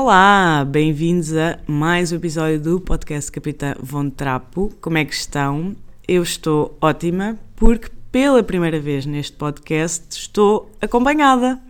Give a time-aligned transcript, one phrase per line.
[0.00, 4.72] Olá, bem-vindos a mais um episódio do podcast Capitã Von Trapo.
[4.80, 5.74] Como é que estão?
[6.06, 11.60] Eu estou ótima porque pela primeira vez neste podcast estou acompanhada.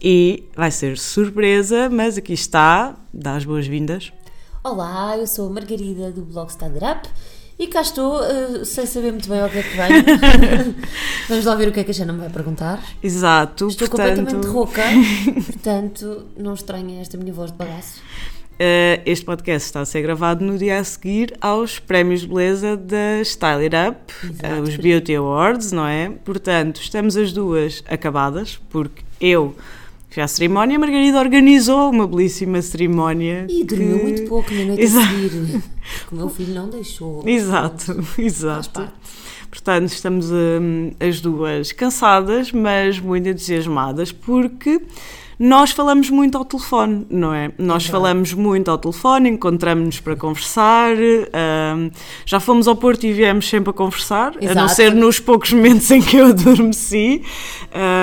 [0.00, 4.12] E vai ser surpresa, mas aqui está, dá as boas-vindas.
[4.62, 7.08] Olá, eu sou a Margarida do blog Standard Up
[7.58, 10.74] e cá estou, uh, sem saber muito bem ao que é que venho.
[11.28, 12.82] Vamos lá ver o que é que a Jana me vai perguntar.
[13.02, 13.66] Exato.
[13.66, 14.82] Estou portanto, completamente rouca,
[15.44, 18.00] portanto não estranhem esta minha voz de bagaço.
[18.60, 22.76] Uh, este podcast está a ser gravado no dia a seguir aos prémios de beleza
[22.76, 26.10] da Style It Up, uh, os Beauty Awards, não é?
[26.24, 29.56] Portanto, estamos as duas acabadas, porque eu
[30.10, 33.46] Fui à cerimónia, a Margarida organizou uma belíssima cerimónia.
[33.48, 34.02] E dormiu que...
[34.04, 35.06] muito pouco na noite Exato.
[35.06, 35.62] a seguir.
[36.12, 37.26] O meu filho não deixou.
[37.26, 38.88] Exato, exato.
[39.50, 44.82] Portanto, estamos hum, as duas cansadas, mas muito entusiasmadas, porque
[45.38, 47.46] nós falamos muito ao telefone, não é?
[47.58, 47.90] Nós verdade.
[47.90, 51.90] falamos muito ao telefone, encontramos-nos para conversar, hum,
[52.26, 54.74] já fomos ao Porto e viemos sempre a conversar, a não Exato.
[54.74, 57.22] ser nos poucos momentos em que eu adormeci.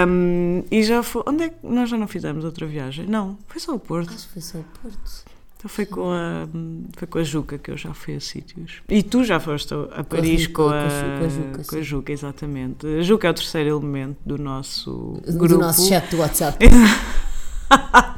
[0.07, 1.23] hum, e já foi.
[1.27, 3.05] Onde é que nós já não fizemos outra viagem?
[3.07, 4.09] Não, foi só o Porto.
[4.13, 5.25] Acho que foi só o Porto.
[5.57, 6.47] Então foi com a,
[6.95, 8.81] foi com a Juca que eu já fui a sítios.
[8.87, 11.81] E tu já foste a Paris com, a a, Ju- com a Juca, com a.
[11.81, 12.85] Juca, exatamente.
[12.87, 15.57] A Juca é o terceiro elemento do nosso Do grupo.
[15.61, 16.59] nosso chat do WhatsApp.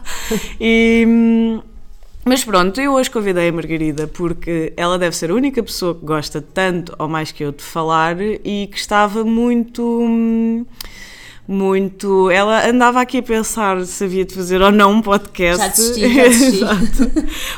[0.59, 1.05] E,
[2.25, 6.05] mas pronto, eu hoje convidei a Margarida porque ela deve ser a única pessoa que
[6.05, 10.65] gosta tanto ou mais que eu de falar e que estava muito.
[11.47, 12.29] Muito.
[12.29, 15.57] Ela andava aqui a pensar se havia de fazer ou não um podcast.
[15.63, 16.55] Já desisti, já desisti.
[16.63, 17.11] Exato.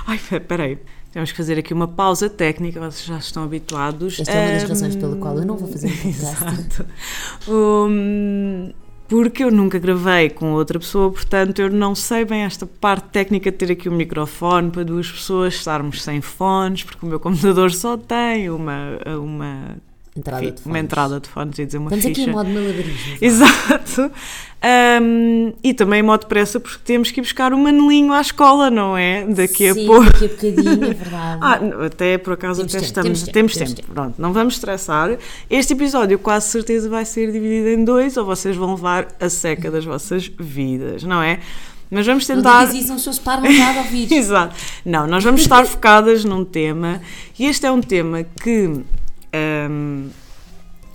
[0.06, 0.78] Ai, pe- peraí.
[1.12, 4.20] Temos que fazer aqui uma pausa técnica, vocês já estão habituados.
[4.20, 6.20] Esta é uma das Hum, razões pela qual eu não vou fazer um podcast.
[6.20, 6.86] Exato.
[7.48, 8.72] Hum,
[9.10, 13.52] porque eu nunca gravei com outra pessoa, portanto eu não sei bem esta parte técnica
[13.52, 17.72] de ter aqui um microfone para duas pessoas estarmos sem fones, porque o meu computador
[17.72, 19.78] só tem uma, uma,
[20.20, 20.84] Entrada de uma fones.
[20.84, 22.30] entrada de fones, ia dizer uma Estamos aqui ficha.
[22.30, 23.18] em modo malabarismo.
[23.22, 24.12] Exato.
[25.02, 28.70] Hum, e também em modo pressa, porque temos que ir buscar o manelinho à escola,
[28.70, 29.26] não é?
[29.26, 30.04] Daqui Sim, a pouco.
[30.12, 31.40] daqui a bocadinho, é verdade.
[31.42, 33.94] Ah, até por acaso Temos até tempo, estamos, temos tempo, temos tempo.
[33.94, 35.18] Pronto, não vamos estressar.
[35.50, 39.72] Este episódio quase certeza vai ser dividido em dois, ou vocês vão levar a seca
[39.72, 41.40] das vossas vidas, não é?
[41.90, 42.66] Mas vamos Não tentar.
[42.66, 44.12] digas isso, não sou de ouvir.
[44.14, 44.56] Exato.
[44.86, 47.02] Não, nós vamos estar focadas num tema
[47.38, 48.82] e este é um tema que
[49.34, 50.10] hum,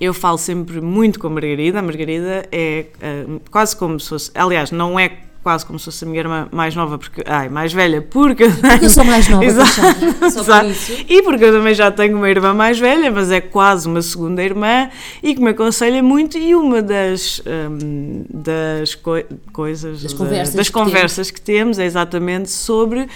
[0.01, 1.79] eu falo sempre muito com a Margarida.
[1.79, 2.87] A Margarida é
[3.29, 4.31] hum, quase como se fosse.
[4.35, 7.23] Aliás, não é quase como se fosse a minha irmã mais nova, porque.
[7.27, 8.49] Ai, mais velha, porque.
[8.49, 9.71] Porque eu sou mais nova, Exato.
[10.33, 10.67] Só por Exato.
[10.71, 10.93] isso.
[11.09, 14.43] E porque eu também já tenho uma irmã mais velha, mas é quase uma segunda
[14.43, 14.89] irmã
[15.23, 16.37] e que me aconselha muito.
[16.39, 21.79] E uma das, hum, das coi- coisas, Das da- conversas das que conversas que temos
[21.79, 23.07] é exatamente sobre.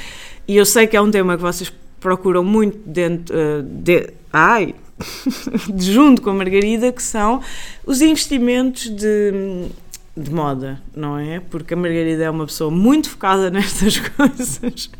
[0.47, 3.35] E eu sei que é um tema que vocês procuram muito dentro.
[3.37, 4.75] eh, de, ai!
[5.77, 7.41] junto com a Margarida, que são
[7.87, 9.69] os investimentos de,
[10.17, 11.41] de moda, não é?
[11.41, 14.91] Porque a Margarida é uma pessoa muito focada nestas coisas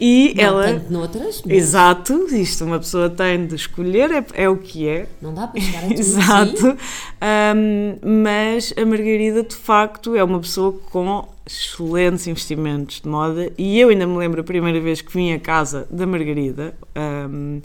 [0.00, 0.64] e Não ela.
[0.64, 5.06] tanto noutras, mas Exato, isto uma pessoa tem de escolher, é, é o que é.
[5.20, 6.66] não dá para chegar a tudo Exato.
[6.68, 6.76] assim.
[7.20, 13.80] Ahm, mas a Margarida, de facto, é uma pessoa com excelentes investimentos de moda e
[13.80, 17.60] eu ainda me lembro a primeira vez que vim à casa da Margarida ahm,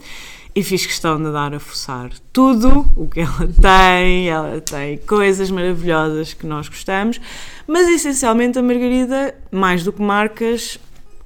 [0.54, 4.28] e fiz questão de dar a fuçar tudo o que ela tem.
[4.28, 7.20] Ela tem coisas maravilhosas que nós gostamos,
[7.66, 10.78] mas essencialmente a Margarida, mais do que marcas,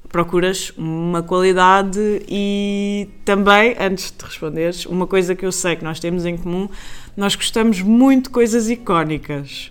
[0.08, 6.00] procuras uma qualidade e também, antes de responderes, uma coisa que eu sei que nós
[6.00, 6.68] temos em comum,
[7.16, 9.70] nós gostamos muito de coisas icónicas.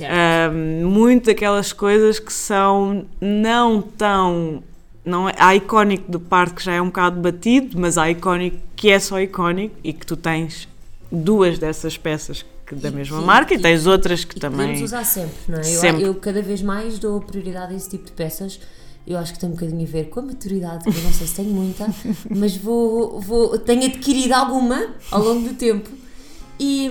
[0.00, 4.62] Ahm, muito daquelas coisas que são não tão.
[5.04, 8.67] Não é, há icónico de parte que já é um bocado batido, mas há icónico
[8.78, 10.68] que é só icónico e que tu tens
[11.10, 14.58] duas dessas peças da E mesma que- marca e e- tens outras que E também.
[14.68, 15.60] podemos usar sempre, não é?
[15.60, 16.02] Eu, Sempre.
[16.04, 18.60] eu cada vez mais dou prioridade a esse tipo de peças.
[19.06, 21.26] Eu acho que tem um bocadinho a ver com a maturidade, que eu não sei
[21.26, 21.88] se tenho muita,
[22.30, 25.88] mas vou, vou, tenho adquirido alguma ao longo do tempo
[26.58, 26.90] e,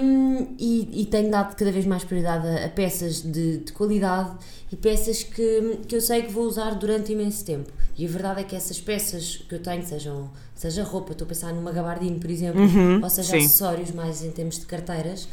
[0.60, 4.32] e, e tenho dado cada vez mais prioridade a, a peças de, de qualidade
[4.72, 7.72] e peças que, que eu sei que vou usar durante imenso tempo.
[7.98, 11.28] E a verdade é que essas peças que eu tenho, sejam, seja roupa, estou a
[11.30, 13.38] pensar numa gabardine, por exemplo, Uhum, ou seja, sim.
[13.46, 15.28] acessórios mais em termos de carteiras,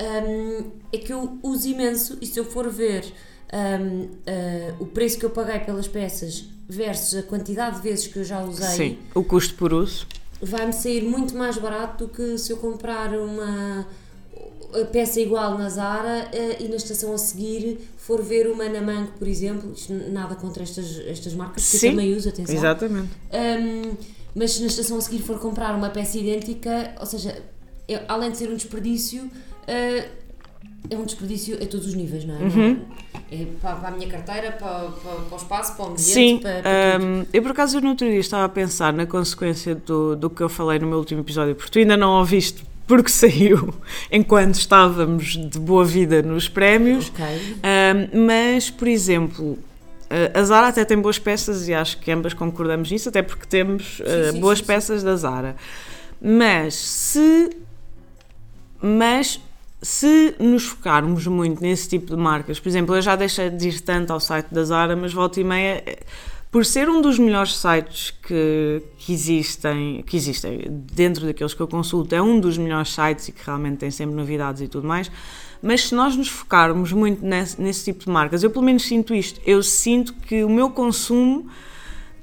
[0.00, 3.04] hum, é que eu uso imenso e se eu for ver
[3.52, 8.18] hum, ah, o preço que eu paguei pelas peças versus a quantidade de vezes que
[8.18, 10.06] eu já usei, Sim, o custo por uso.
[10.40, 13.86] Vai-me sair muito mais barato do que se eu comprar uma
[14.92, 19.12] peça igual na Zara eh, e na estação a seguir for ver uma na Mango,
[19.18, 22.54] por exemplo, isto nada contra estas, estas marcas, que eu Sim, também uso, atenção.
[22.54, 23.08] Exatamente.
[23.32, 23.96] Um,
[24.34, 27.42] mas se na estação a seguir for comprar uma peça idêntica, ou seja,
[27.88, 30.27] é- além de ser um desperdício, uh,
[30.90, 32.38] é um desperdício a todos os níveis, não é?
[32.38, 32.80] Uhum.
[33.30, 36.38] É para, para a minha carteira, para, para, para o espaço, para o ambiente, Sim,
[36.38, 40.16] para, para hum, eu por acaso no outro dia estava a pensar na consequência do,
[40.16, 43.74] do que eu falei no meu último episódio, porque tu ainda não ouviste porque saiu
[44.10, 47.10] enquanto estávamos de boa vida nos prémios.
[47.10, 47.24] Ok.
[47.24, 49.58] Um, mas, por exemplo,
[50.32, 54.00] a Zara até tem boas peças e acho que ambas concordamos nisso, até porque temos
[54.32, 54.66] sim, boas sim, sim.
[54.66, 55.54] peças da Zara.
[56.20, 57.50] Mas se.
[58.80, 59.38] Mas
[59.80, 63.80] se nos focarmos muito nesse tipo de marcas, por exemplo, eu já deixei de ir
[63.80, 65.82] tanto ao site da Zara, mas volta e meia.
[65.86, 65.98] eh,
[66.50, 71.68] Por ser um dos melhores sites que, que, existem, que existem dentro daqueles que eu
[71.68, 75.10] consulto, é um dos melhores sites e que realmente tem sempre novidades e tudo mais.
[75.62, 79.14] Mas se nós nos focarmos muito nesse, nesse tipo de marcas, eu pelo menos sinto
[79.14, 79.40] isto.
[79.44, 81.48] Eu sinto que o meu consumo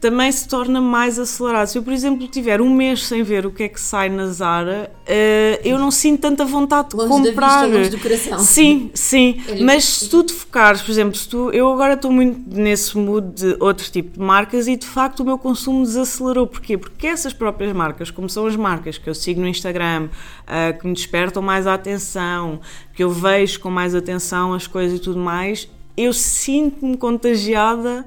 [0.05, 1.65] também se torna mais acelerado.
[1.65, 4.27] Se eu, por exemplo, tiver um mês sem ver o que é que sai na
[4.27, 7.61] Zara, eh, eu não sinto tanta vontade de Longe comprar.
[7.61, 8.37] da vista, longe do coração.
[8.37, 9.41] Sim, sim.
[9.49, 12.95] Olha, Mas se tu te focares, por exemplo, se tu, eu agora estou muito nesse
[12.95, 16.45] mood de outro tipo de marcas e de facto o meu consumo desacelerou.
[16.45, 16.77] Porquê?
[16.77, 20.09] Porque essas próprias marcas, como são as marcas que eu sigo no Instagram,
[20.45, 22.59] ah, que me despertam mais a atenção,
[22.93, 25.67] que eu vejo com mais atenção as coisas e tudo mais,
[25.97, 28.05] eu sinto-me contagiada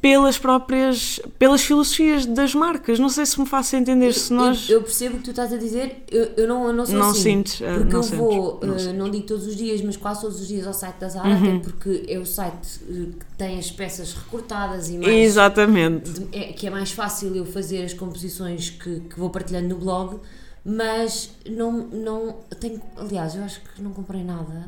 [0.00, 2.98] pelas próprias, pelas filosofias das marcas.
[2.98, 4.68] Não sei se me faço entender, se nós...
[4.70, 6.94] Eu, eu percebo o que tu estás a dizer, eu, eu, não, eu não sou
[6.98, 7.20] Não assim.
[7.22, 10.22] sintes, eh, porque não eu vou, não eh, não, digo todos os dias, mas quase
[10.22, 11.56] todos os dias ao site da Zara, Uhum.
[11.56, 16.10] até porque é o site eh, que tem as peças recortadas e mais Exatamente.
[16.10, 19.76] de- é, que é mais fácil eu fazer as composições que, que vou partilhando no
[19.76, 20.18] blog,
[20.64, 24.66] mas não, não tenho, aliás, eu acho que não comprei nada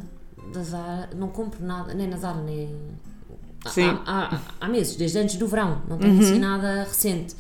[0.53, 2.69] da Zara, não compro nada, nem na Zara, nem
[3.71, 3.99] Sim.
[4.07, 6.21] Há, há, há meses, desde antes do verão, não tenho Uhum.
[6.21, 7.35] assim nada recente.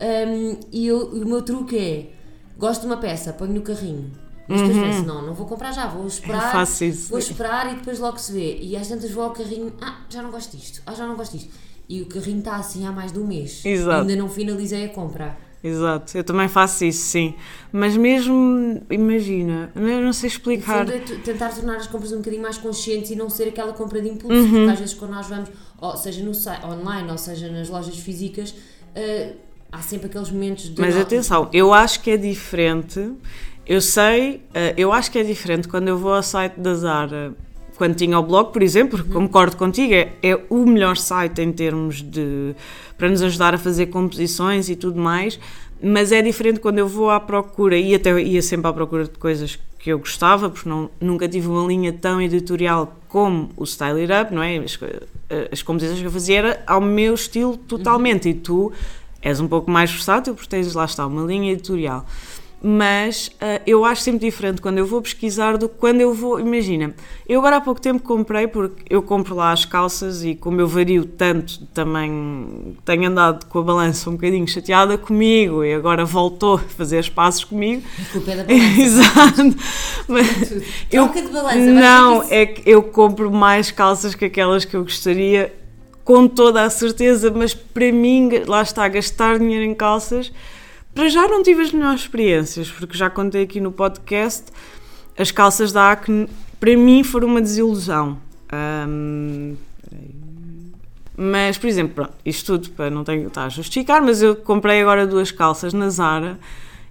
[0.00, 2.10] Um, e eu- o meu truque é,
[2.58, 4.10] gosto de uma peça, ponho no carrinho.
[4.48, 6.40] Mas depois penso, não, não vou comprar já, vou esperar,
[7.06, 7.10] Uhum.
[7.10, 8.58] Vou esperar e depois logo se vê.
[8.60, 11.36] E às tantas vou ao carrinho, ah, já não gosto disto, ah, já não gosto
[11.36, 11.50] disto.
[11.88, 13.64] E o carrinho está assim há mais de um mês.
[13.64, 14.00] Exato.
[14.00, 15.36] Ainda não finalizei a compra.
[15.62, 17.34] Exato, eu também faço isso, sim.
[17.70, 20.86] Mas mesmo, imagina, eu não sei No explicar.
[20.86, 24.00] fundo é tentar tornar as compras um bocadinho mais conscientes e não ser aquela compra
[24.00, 24.48] de impulso, Uhum.
[24.50, 27.96] porque às vezes quando nós vamos, ou seja no site, online, ou seja nas lojas
[27.98, 28.54] físicas,
[28.94, 29.34] eh,
[29.70, 30.80] há sempre aqueles momentos de.
[30.80, 33.12] Mas atenção, eu acho que é diferente.
[33.66, 37.34] Eu sei, eh, eu acho que é diferente quando eu vou ao site da Zara,
[37.80, 41.50] quando tinha o blog, por exemplo, porque concordo contigo, é, é o melhor site em
[41.50, 42.54] termos de.
[42.98, 45.40] para nos ajudar a fazer composições e tudo mais,
[45.82, 49.10] mas é diferente quando eu vou à procura, e até ia sempre à procura de
[49.18, 53.98] coisas que eu gostava, porque não, nunca tive uma linha tão editorial como o Style
[54.02, 54.58] It Up, não é?
[54.58, 54.84] As, co-
[55.50, 58.70] as composições que eu fazia era ao meu estilo totalmente, e tu
[59.22, 62.04] és um pouco mais versátil porque tens lá está uma linha editorial.
[62.62, 66.38] Mas ah, eu acho sempre diferente quando eu vou pesquisar do que quando eu vou.
[66.38, 66.94] Imagina,
[67.26, 70.68] eu agora há pouco tempo comprei, porque eu compro lá as calças e como eu
[70.68, 76.56] vario tanto, também tenho andado com a balança um bocadinho chateada comigo e agora voltou
[76.56, 77.82] a fazer as passos comigo.
[77.98, 78.80] A culpa é da balança.
[78.80, 79.56] Exato.
[80.06, 80.52] Mas,
[80.90, 84.82] eu, Troca de balança, não, é que eu compro mais calças que aquelas que eu
[84.82, 85.54] gostaria,
[86.04, 90.30] com toda a certeza, mas para mim, lá está, gastar dinheiro em calças,
[91.00, 94.44] para já não tive as melhores experiências, porque já contei aqui no podcast,
[95.16, 96.28] as calças da Acne,
[96.60, 98.18] para mim, foram uma desilusão.
[98.52, 99.54] Ahm,
[101.16, 104.82] mas, por exemplo, pronto, isto tudo para não tenho estar a justificar, mas eu comprei
[104.82, 106.38] agora duas calças na Zara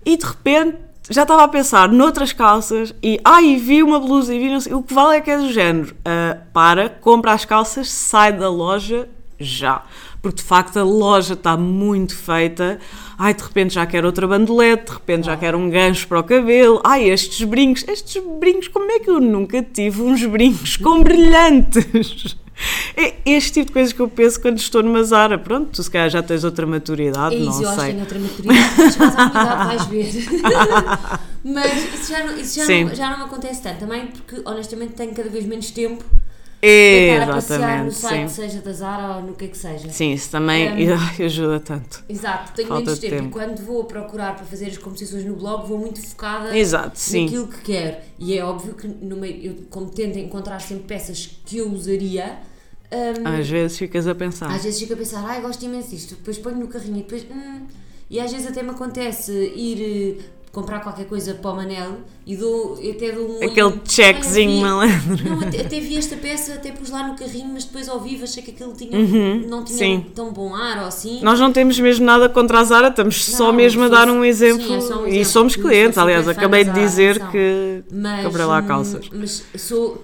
[0.04, 4.40] e de repente já estava a pensar noutras calças e ai, vi uma blusa e
[4.40, 5.96] vi não sei, o que vale é que é do género.
[6.04, 9.08] ah, para, compra as calças, sai da loja
[9.40, 9.84] já.
[10.22, 12.78] Porque de facto a loja está muito feita.
[13.18, 16.24] Ai, de repente já quero outra bandolete, de repente já quero um gancho para o
[16.24, 16.82] cabelo.
[16.84, 22.36] Ai, estes brincos, estes brincos, como é que eu nunca tive uns brincos com brilhantes?
[22.98, 25.38] É este tipo de coisas que eu penso quando estou numa Zara.
[25.38, 27.92] Pronto, tu se calhar já tens outra maturidade, É não isso, eu acho que sei.
[27.92, 28.92] tenho outra maturidade.
[28.92, 30.12] Chegares à idade vais ver.
[31.42, 33.80] Mas isso já, não, isso já, não, já não acontece tanto.
[33.80, 36.04] Também porque, honestamente, tenho cada vez menos tempo
[36.60, 37.38] passear no
[37.90, 38.36] Exatamente, site, sim.
[38.42, 39.90] seja da Zara ou no que é que seja.
[39.90, 40.94] Sim, isso também Um,
[41.26, 42.04] ajuda tanto.
[42.10, 43.16] Exato, tenho Falta menos tempo.
[43.16, 43.30] tempo.
[43.32, 47.26] Quando vou procurar para fazer as composições no blog, vou muito focada Exato, sim.
[47.26, 47.98] naquilo que quero.
[48.20, 52.38] E é óbvio que, no meio, eu, como tento encontrar sempre peças que eu usaria,
[52.92, 54.52] hum, Às vezes ficas a pensar.
[54.52, 57.24] às vezes fico a pensar, ai, gosto imenso disto, depois ponho no carrinho e depois.
[57.32, 57.68] Hum,
[58.12, 62.36] e às vezes até me acontece ir, eh, comprar qualquer coisa para o Manel e
[62.36, 63.44] dou, até dou um.
[63.44, 63.82] Aquele olhinho.
[63.88, 65.24] checkzinho vi- malandro.
[65.30, 68.24] Não, até, até vi esta peça, até pus lá no carrinho, mas depois ao vivo
[68.24, 68.98] achei que aquilo tinha,
[69.48, 70.06] não tinha sim.
[70.16, 71.22] tão bom ar ou assim.
[71.22, 74.26] Nós não temos mesmo nada contra a Zara, estamos só Não, mesmo a dar um
[74.26, 75.98] exemplo, sim, é só um e exemplo, somos porque eu clientes.
[75.98, 77.32] Aliás, acabei de Zara, dizer atenção.
[77.32, 79.10] que Mas, comprei lá hum, calças.
[79.12, 80.04] Mas sou,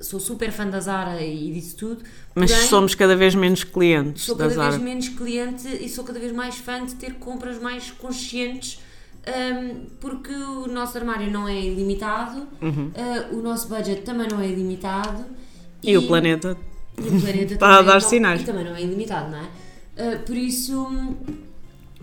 [0.00, 2.02] sou super fã da Zara e disso tudo.
[2.34, 4.70] Mas porém, somos cada vez menos clientes Sou da cada Zara.
[4.72, 8.78] vez menos cliente e sou cada vez mais fã de ter compras mais conscientes.
[9.26, 14.48] Hum, porque o nosso armário não é ilimitado, uh, o nosso budget também não é
[14.48, 15.24] ilimitado
[15.82, 15.90] Uhum.
[15.90, 16.56] E o planeta
[16.98, 18.42] e o planeta Está a dar não- sinais.
[18.42, 19.44] e também não é ilimitado, não é?
[19.44, 21.16] Uh, por isso,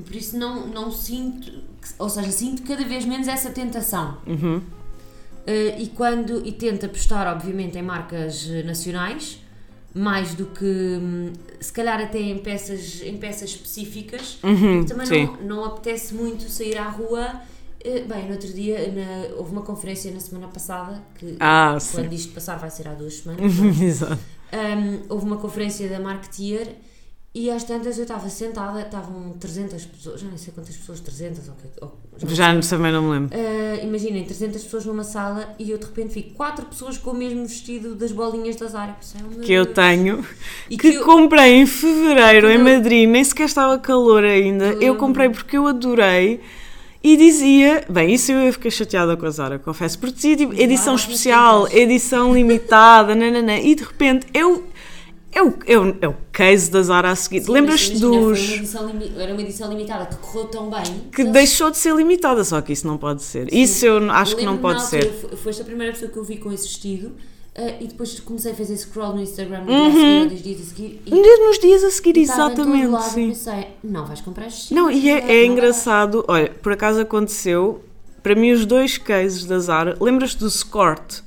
[0.03, 1.51] por isso não, não sinto,
[1.99, 4.17] ou seja, sinto cada vez menos essa tentação.
[4.25, 4.57] Uhum.
[4.57, 9.39] Uh, e quando e tento apostar, obviamente, em marcas nacionais,
[9.97, 15.25] mais do que hum, se calhar até em peças, em peças específicas, Uhum, também sim.
[15.25, 17.41] não, não apetece muito sair à rua.
[17.83, 21.97] Eh, Bem, no outro dia na- houve uma conferência na semana passada, que Ah, sim.
[21.97, 23.51] quando isto passar vai ser há duas semanas.
[23.81, 24.19] Exato.
[24.53, 26.67] Um, houve uma conferência da Marketeer
[27.39, 31.47] e às tantas eu estava sentada, estavam 300 pessoas, já nem sei quantas pessoas, 300
[31.49, 31.97] ou que, ou,
[32.35, 33.37] já não Já também não me lembro.
[33.37, 37.15] Uh, imaginem, 300 pessoas numa sala e eu de repente vi 4 pessoas com o
[37.15, 38.93] mesmo vestido das bolinhas da Zara.
[38.99, 40.25] Pensei, oh, Que eu tenho,
[40.69, 44.73] E que eu- comprei em fevereiro em Eu- Madrid, nem sequer estava calor ainda.
[44.81, 46.41] Eu comprei porque eu adorei.
[47.03, 50.95] E dizia, bem, isso eu fiquei chateada com a Zara, confesso, porque dizia tipo, edição
[50.95, 54.63] especial, não edição limitada, nananã, e de repente eu,
[55.37, 57.41] é o, é o, é o case da Zara a seguir.
[57.41, 58.73] Sim, Lembras-te dos.
[58.73, 60.83] uma Era uma edição limitada que correu tão bem.
[61.11, 63.53] que deixou de ser limitada, só que isso não pode ser.
[63.53, 65.05] Isso eu acho Eu que não pode ser.
[65.43, 68.55] Foste a primeira pessoa que eu vi com esse vestido uh, e depois comecei a
[68.55, 71.01] fazer scroll no Instagram no dia a seguir, ou dois dias a seguir.
[71.05, 73.27] E Nos dias a seguir, exatamente, lado, sim.
[73.29, 76.25] Pensei, não vais comprar este Não, e é, é engraçado.
[76.27, 77.83] Olha, por acaso aconteceu,
[78.23, 79.95] para mim, os dois cases da Zara.
[80.01, 81.26] Lembras-te do Scort?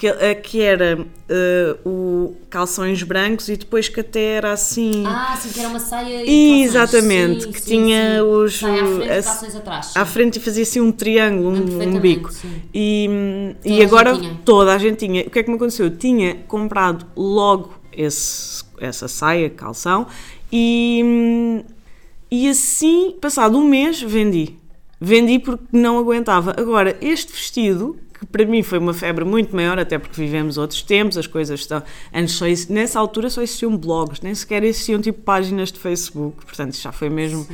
[0.00, 5.04] Que, que era eh, o calções brancos e depois que até era assim.
[5.06, 7.54] Ah, sim, que era uma saia e Exatamente, calções.
[7.56, 8.20] que Sim, tinha sim.
[8.22, 9.92] os- Saia à frente e calções atrás.
[9.94, 12.32] à frente e fazia assim um triângulo, Lembro um, um bico.
[12.32, 12.62] sim.
[12.72, 15.20] E, Toda e agora toda a gente tinha.
[15.26, 15.84] O que é que me aconteceu?
[15.84, 20.06] Eu tinha comprado logo esse, essa saia, calção,
[20.50, 21.62] e,
[22.30, 24.56] e assim, passado um mês, vendi.
[24.98, 26.54] Vendi porque não aguentava.
[26.56, 30.82] Agora, este vestido, que para mim foi uma febre muito maior, até porque vivemos outros
[30.82, 31.82] tempos, as coisas estão.
[32.14, 36.76] Antes só nessa altura só existiam blogs, nem sequer existiam tipo páginas de Facebook, portanto,
[36.76, 37.46] já foi mesmo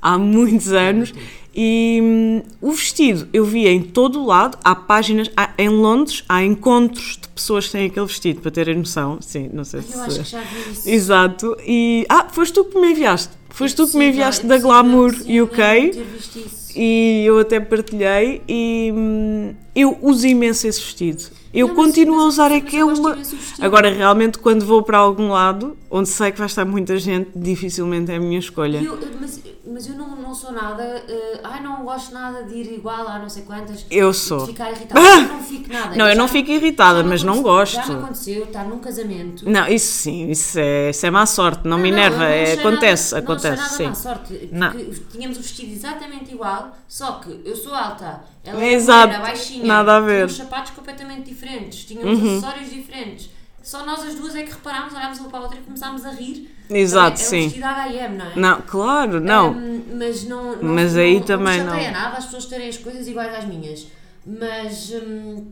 [0.00, 1.12] há muitos anos.
[1.54, 6.24] E hum, o vestido eu via em todo o lado, há páginas, há- em Londres,
[6.26, 9.18] há encontros de pessoas que têm aquele vestido, para terem noção.
[9.20, 9.98] Sim, não sei Eu se.
[10.00, 10.88] acho que já vi isso.
[10.88, 11.54] Exato.
[11.66, 12.06] E.
[12.08, 13.34] Ah, foste tu que me enviaste.
[13.50, 16.61] Foste tu que me enviaste é da Glamour sim, eu UK de ter visto isso.
[16.76, 21.24] E eu até partilhei e hum, eu uso imenso esse vestido.
[21.54, 23.18] Eu Não, mas- continuo a mas- usar, é que é uma.
[23.60, 28.10] Agora, realmente, quando vou para algum lado onde sei que vai estar muita gente, dificilmente
[28.10, 28.82] é a minha escolha.
[28.82, 30.82] Eu- mas, mas eu não, não sou nada.
[30.82, 33.84] eh, ai, não gosto nada de ir igual a não sei quantas.
[33.90, 34.40] Eu sou.
[34.40, 34.98] De ficar irritada.
[35.00, 35.92] Eu não fico nada.
[35.94, 37.74] Não, eu Já não me- fico irritada, me mas não gosto.
[37.74, 39.48] Já me aconteceu estar num casamento.
[39.48, 42.52] Não, isso sim, isso é, isso é má sorte, não, me eu enerva, não é-
[42.54, 43.82] acontece, nada, acontece, não achei sim.
[43.84, 44.70] nada má sorte, Não.
[44.72, 49.66] porque tínhamos o vestido exatamente igual, só que eu sou alta, ela Exato, era baixinha,
[49.66, 50.22] nada a ver.
[50.22, 50.26] Uhum.
[50.28, 53.28] tínhamos sapatos completamente diferentes, tínhamos acessórios diferentes.
[53.62, 56.10] Só nós as duas é que reparámos, olhámos uma para a outra e começámos a
[56.10, 56.50] rir.
[56.76, 57.40] Exato, era sim.
[57.40, 58.32] um vestido H&M, não é?
[58.36, 59.52] Não, claro, não.
[59.52, 62.00] Hum, mas não, não Mas não- aí não, também me chateia não.
[62.00, 63.86] nada as pessoas terem as coisas iguais às minhas.
[64.26, 65.46] Mas, hum,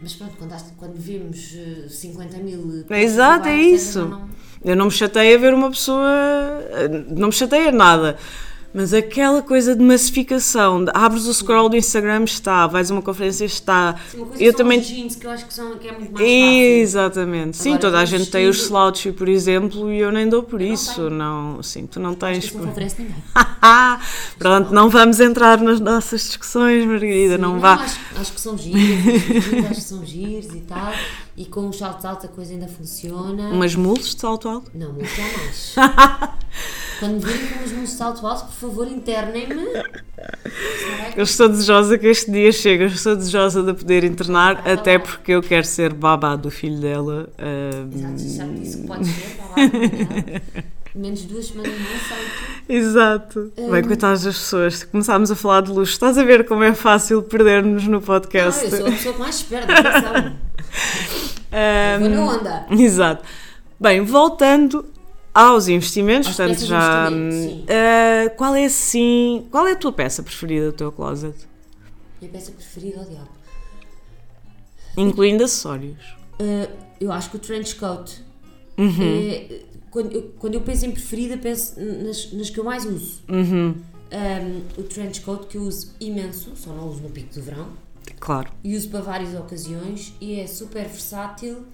[0.00, 2.84] mas pronto, quando, quando vemos eh, 50 mil.
[2.86, 4.00] peças Exato, é iguais, isso.
[4.00, 6.08] não- não- Eu não me chateio a ver uma pessoa.
[7.10, 8.16] Não me chateia nada.
[8.76, 13.00] Mas aquela coisa de massificação, de abres o scroll do Instagram, está, vais a uma
[13.02, 13.94] conferência, está.
[14.10, 14.78] Sim, uma coisa Eu também.
[14.80, 16.60] os jeans que eu acho que, são, que é muito mais fácil.
[16.60, 17.56] Exatamente.
[17.56, 20.42] Sim, Agora, toda a gente tem os vestido- slouchy, por exemplo, e eu nem dou
[20.42, 20.94] por Eu não isso.
[20.94, 21.10] tenho.
[21.10, 22.44] Não, sim, tu não tens.
[22.44, 23.16] isso não favorece ninguém.
[24.38, 27.74] Pronto, não vamos entrar nas nossas discussões, Margarida, não Sim, vá.
[27.74, 28.80] Acho, acho que são giros,
[29.70, 30.92] acho que são giros e tal.
[31.36, 33.48] E com os saltos altos a coisa ainda funciona.
[33.50, 34.70] Umas mules de salto alto?
[34.74, 35.74] Não, muito jamais.
[36.98, 39.54] Quando me virem com os meus saltos altos, por favor, internem-me.
[39.64, 44.62] Senão vai Eu estou desejosa que este dia chegue, eu estou desejosa de poder internar,
[44.68, 47.28] até porque eu quero ser babá do filho dela.
[47.38, 49.54] ah, Exato, já disse que pode ser, lá.
[49.54, 50.42] combinado.
[50.94, 52.62] Menos duas semanas não aceito.
[52.70, 53.52] Exato.
[53.54, 53.86] Bem, Hum.
[53.86, 55.92] coitadas das pessoas, começámos a falar de luxo.
[55.92, 58.64] Estás a ver como é fácil perder-nos no Ah, podcast?
[58.64, 60.32] eu sou a pessoa que mais espera, atenção.
[61.52, 62.66] Ah, Vou na onda.
[62.70, 63.24] Exato.
[63.80, 64.84] Bem, voltando
[65.36, 67.08] aos investimentos, Às portanto já.
[67.08, 69.46] ah, qual é assim.
[69.50, 71.36] Qual é a tua peça preferida do teu closet?
[72.20, 73.28] Minha peça preferida ao diabo.
[74.96, 76.16] Incluindo acessórios.
[76.40, 78.24] Uh, eu acho que o trench coat.
[78.78, 79.30] Uhum.
[79.30, 83.20] É, quando, eu, quando eu penso em preferida, penso nas, nas que eu mais uso.
[83.28, 83.74] Uhum.
[84.12, 87.68] Um, o trench coat que eu uso imenso, só não uso no pico do verão.
[88.18, 88.50] Claro.
[88.64, 91.66] E uso para várias ocasiões e é super versátil.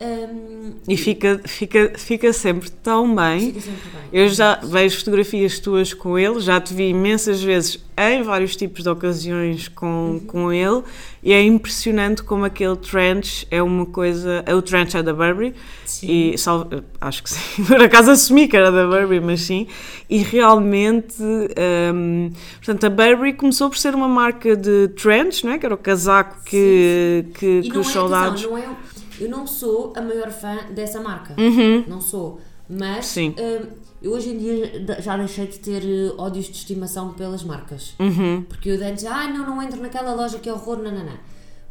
[0.00, 3.40] Um, E fica, fica, fica sempre tão bem.
[3.48, 4.02] fica sempre bem.
[4.12, 8.84] Eu já vejo fotografias tuas com ele, já te vi imensas vezes em vários tipos
[8.84, 10.84] de ocasiões com, com ele
[11.20, 14.44] e é impressionante como aquele trench é uma coisa.
[14.56, 15.52] O trench é da Burberry
[15.84, 16.06] Sim.
[16.32, 16.68] e salvo-
[17.00, 19.66] acho que sim, por acaso assumi que era da Burberry, mas sim,
[20.08, 21.16] e realmente,
[21.92, 25.58] hum, portanto, a Burberry começou por ser uma marca de trench, não é?
[25.58, 28.42] que era o casaco que, que, E que não os é, soldados.
[28.44, 28.62] não é,
[29.20, 31.34] eu não sou a maior fã dessa marca.
[31.86, 32.40] Não sou.
[32.68, 33.32] Mas hum,
[34.02, 37.94] eu hoje em dia já deixei de ter eh, ódios de estimação pelas marcas.
[37.98, 38.44] Uhum.
[38.46, 41.18] Porque eu antes, ah, não, não entro naquela loja que é horror, não, não, não.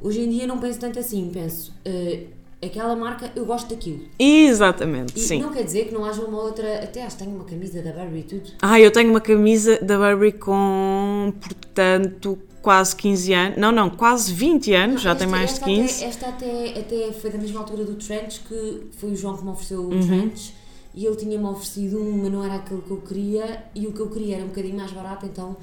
[0.02, 2.24] Hoje em dia não penso tanto assim, penso, eh,
[2.64, 4.02] aquela marca, eu gosto daquilo.
[4.18, 5.42] Exatamente, E sim.
[5.42, 7.92] não quer dizer que não haja uma outra, até acho que tenho uma camisa da
[7.92, 8.50] Barbie e tudo.
[8.62, 13.58] Ah, eu tenho uma camisa da Burberry com, portanto, quase 15 anos.
[13.58, 15.94] Não, não, quase 20 anos, já Esta- tem mais de esta 15.
[15.96, 19.44] Até, esta até, até foi da mesma altura do Trench, que foi o João que
[19.44, 20.08] me ofereceu o Uhum.
[20.08, 20.54] Trench.
[20.96, 23.64] E ele tinha-me oferecido um, mas não era aquele que eu queria.
[23.76, 25.56] E o que eu queria era um bocadinho mais barato, então...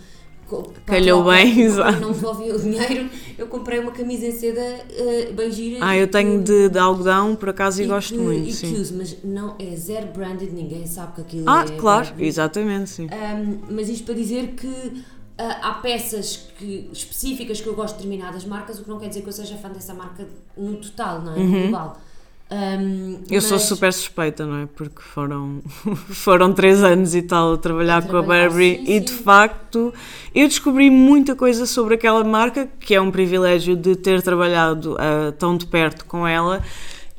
[0.86, 2.00] Calhou bem, exato.
[2.00, 3.08] Não devolvia o dinheiro.
[3.36, 5.78] Eu comprei uma camisa em seda eh, bem gira.
[5.80, 8.52] Ah, eu tenho que- de, de algodão, por acaso, e, e gosto que- muito, e
[8.52, 8.72] sim.
[8.72, 12.26] que uso, mas não é zero branded, ninguém sabe que aquilo Ah, é claro, Barbie.
[12.26, 13.06] exatamente, sim.
[13.06, 18.02] Um, mas isto para dizer que ah, há peças que, específicas que eu gosto de
[18.04, 20.26] determinadas marcas, o que não quer dizer que eu seja fã dessa marca
[20.56, 21.38] no total, não é?
[21.38, 21.98] No global.
[22.00, 22.04] Um,
[22.54, 23.22] Uhum.
[23.30, 24.66] Eu sou mas- super suspeita, não é?
[24.66, 25.60] Porque foram,
[26.12, 29.00] foram três anos e tal a trabalhar A com a Burberry sim, e sim.
[29.00, 29.92] de facto
[30.34, 35.32] eu descobri muita coisa sobre aquela marca, que é um privilégio de ter trabalhado ah,
[35.38, 36.62] tão de perto com ela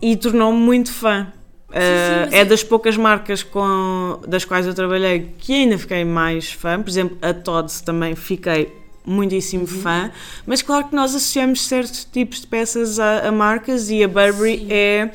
[0.01, 1.28] e tornou-me muito fã.
[1.71, 6.06] Ah, mas é é- das poucas marcas com, das quais eu trabalhei que ainda fiquei
[6.06, 6.82] mais fã.
[6.82, 8.71] Por exemplo, a Tod's também fiquei
[9.06, 9.82] muitíssimo Uhum.
[9.82, 10.12] fã,
[10.47, 14.60] mas claro que nós associamos certos tipos de peças a, a marcas e a Burberry
[14.60, 14.67] Sim.
[14.71, 15.12] é,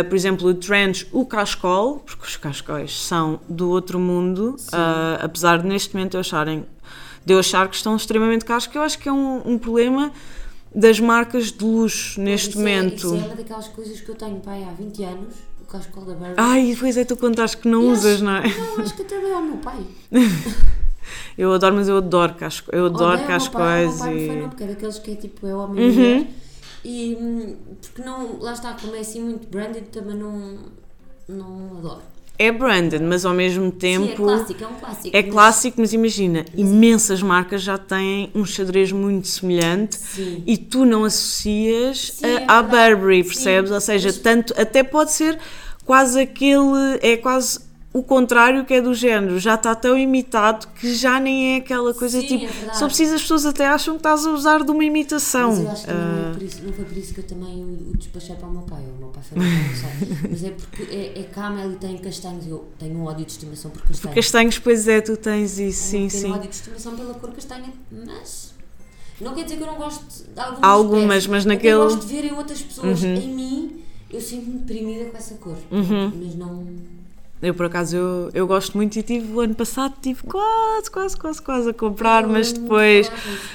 [0.00, 5.24] uh, por exemplo, o trench, o cascol, porque os cascóis são do outro mundo, uh,
[5.24, 6.66] apesar de neste momento eu acharem,
[7.24, 10.12] de eu achar que estão extremamente caros, que eu acho que é um, um problema
[10.74, 12.94] das marcas de luxo neste É, momento.
[12.96, 16.14] isso é uma daquelas coisas que eu tenho pai, há 20 anos, o cascol da
[16.14, 16.34] Barbie.
[16.38, 18.42] Ai, pois é, tu contaste que não E usas, acho- não é?
[18.48, 19.80] Não, acho que até deu ao meu pai.
[21.36, 24.36] Eu adoro, mas eu adoro casco, eu adoro Odeio ao meu pai, cascóis meu pai
[24.36, 24.48] não e...
[24.48, 25.94] porque é daqueles que é tipo é homem e Uhum.
[25.94, 26.26] mulher.
[26.84, 30.58] E hum, porque não, lá está, como é assim muito branded, também não,
[31.28, 32.02] não adoro.
[32.38, 34.06] É branded, mas ao mesmo tempo...
[34.06, 35.16] Sim, é clássico, é um clássico.
[35.16, 40.42] É mas- clássico, mas imagina, imensas marcas já têm um xadrez muito semelhante Sim.
[40.46, 42.94] e tu não associas Sim, a- é à verdade.
[42.96, 43.70] Burberry, percebes?
[43.70, 45.38] Ou seja, mas- tanto, até pode ser
[45.84, 47.60] quase aquele, é quase
[47.92, 51.92] o contrário que é do género, já está tão imitado que já nem é aquela
[51.92, 54.70] coisa Sim, tipo, é só preciso as pessoas até acham que estás a usar de
[54.70, 55.50] uma imitação.
[55.50, 57.20] Mas eu acho que também não, Ah, é por isso, não foi por isso que
[57.20, 58.82] eu também o, despachei para o meu pai.
[58.82, 60.28] O meu pai foi para não sei.
[60.30, 62.46] Mas é porque é, é camel e tem castanhos.
[62.46, 64.14] Eu tenho um ódio de estimação por castanhos.
[64.14, 66.30] castanhos, pois é, tu tens isso, sim, Eu tenho sim.
[66.32, 68.54] ódio de estimação pela cor castanha, mas
[69.20, 72.24] não quer dizer que eu não gosto de algumas Algumas, mas naquele- gosto de ver
[72.24, 73.02] em outras pessoas.
[73.02, 73.14] Uhum.
[73.16, 75.56] Em mim, eu sinto-me deprimida com essa cor.
[75.70, 76.10] Uhum.
[76.24, 76.66] Mas não.
[77.42, 81.16] Eu, por acaso, eu, eu gosto muito e tive, o ano passado, tive quase, quase,
[81.16, 83.10] quase, quase a comprar, mas depois...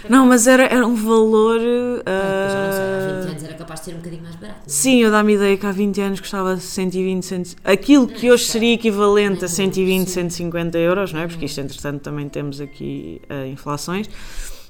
[0.10, 1.58] Não, mas era, era um valor...
[2.06, 4.36] Ah, já não sei, há ah, 20 anos era capaz de ser um bocadinho mais
[4.36, 4.60] barato.
[4.60, 4.70] não é?
[4.70, 8.74] Sim, eu dá-me ideia que há 20 anos custava 120, 100, aquilo que hoje seria
[8.74, 10.14] equivalente a 120, Sim.
[10.30, 11.28] 150 euros, não é?
[11.28, 14.10] Porque isto, entretanto, também temos aqui ah, inflações,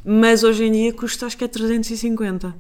[0.06, 2.54] mas hoje em dia custa acho que é 350.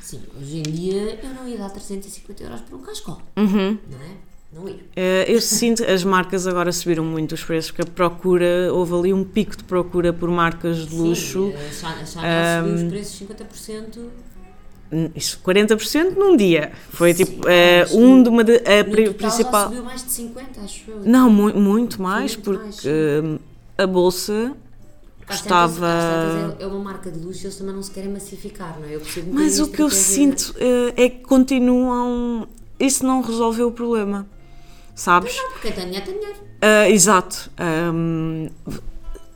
[0.00, 3.78] Sim, hoje em dia eu não ia dar 350 euros por um cascol, Uhum.
[3.88, 4.29] não é?
[4.52, 4.80] Não ia.
[4.96, 9.12] Eh, eu sinto as marcas agora subiram muito os preços, porque a procura, houve ali
[9.12, 11.52] um pico de procura por marcas de luxo.
[11.52, 13.98] Sim, a Chanel, Chanel subiu os preços 50%.
[14.92, 16.72] Hum, Isso, 40% num dia.
[16.90, 19.68] Foi Sim, tipo eh, mas um de uma de, a No principal.
[19.68, 21.00] subiu mais de 50, acho eu.
[21.04, 22.84] Não, mu muito mais, muito porque mais,
[23.24, 23.38] hum,
[23.78, 24.52] a bolsa
[25.38, 25.82] tantas
[26.58, 28.96] é, é uma marca de luxo e eles também não se querem massificar, não é?
[28.96, 32.48] Eu percebo um Mas o que eu sinto eh, é que continuam.
[32.78, 34.26] Isso não resolveu o problema.
[34.94, 35.36] Sabes?
[35.36, 36.38] Não, porque tem dinheiro tem dinheiro.
[36.60, 37.50] Ah, exato.
[37.58, 38.48] Ahm,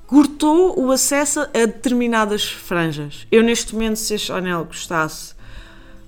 [0.07, 3.27] cortou o acesso a determinadas franjas.
[3.33, 5.35] Eu, neste momento, se a Chanel custasse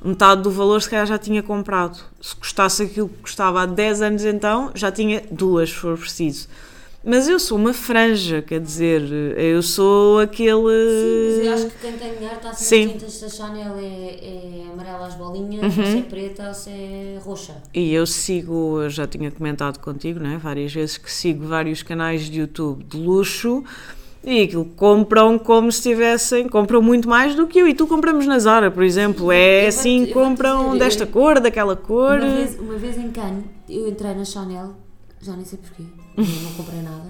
[0.05, 1.99] metade do valor, se calhar já tinha comprado.
[2.21, 6.49] Se custasse aquilo que custava há 10 anos, então, já tinha duas, se for preciso.
[7.09, 9.01] Mas eu sou uma franja, quer dizer,
[9.39, 10.51] eu sou aquele.
[10.59, 14.63] Sim, mas eu acho que quem tem dinheiro está sempre tintas da Chanel é, é
[14.73, 17.63] amarela às bolinhas, ou se é preta ou se é roxa.
[17.73, 22.23] E eu sigo, eu já tinha comentado contigo, né, várias vezes que sigo vários canais
[22.29, 23.63] de YouTube de luxo
[24.25, 27.69] e aquilo compram como se tivessem, compram muito mais do que eu.
[27.69, 31.77] E tu compramos na Zara, por exemplo, é assim, compram dizer, desta eu- cor, daquela
[31.77, 32.19] cor.
[32.19, 34.75] Uma vez, uma vez em Cannes, eu entrei na Chanel,
[35.23, 35.85] já nem sei porquê,
[36.17, 37.07] não comprei nada.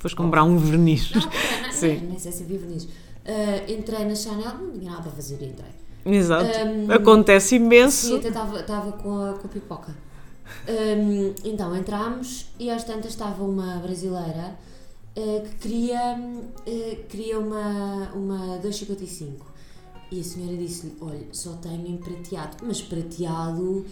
[0.00, 1.10] Foste comprar um verniz.
[1.12, 1.96] Não nada, Sim.
[2.08, 2.88] nem sei se havia verniz.
[3.24, 5.70] Ah, entrei na Chanel, não tinha nada a fazer e entrei.
[6.04, 6.44] Exato.
[6.44, 8.16] Hum, Acontece Sim, imenso.
[8.16, 9.94] até estava com a, com a pipoca.
[10.68, 14.56] Hum, então entrámos e às tantas estava uma brasileira
[15.16, 16.18] eh, que queria,
[16.66, 19.30] eh, queria uma, uma 2,55
[20.12, 23.84] e a senhora disse-lhe: Olha, só tenho em prateado, mas prateado.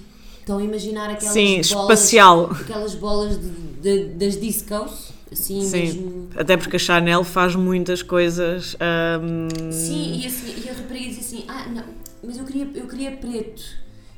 [0.44, 2.50] Estão a imaginar aquelas Sim, bolas, espacial.
[2.50, 3.48] aquelas bolas de,
[3.80, 5.80] de- das discos, assim Sim.
[5.80, 6.28] mesmo.
[6.36, 8.76] Até porque a Chanel faz muitas coisas.
[9.22, 11.82] hum, Sim, e, assim, e a rapariga disse assim: Ah, não,
[12.22, 13.62] mas eu queria, eu queria preto.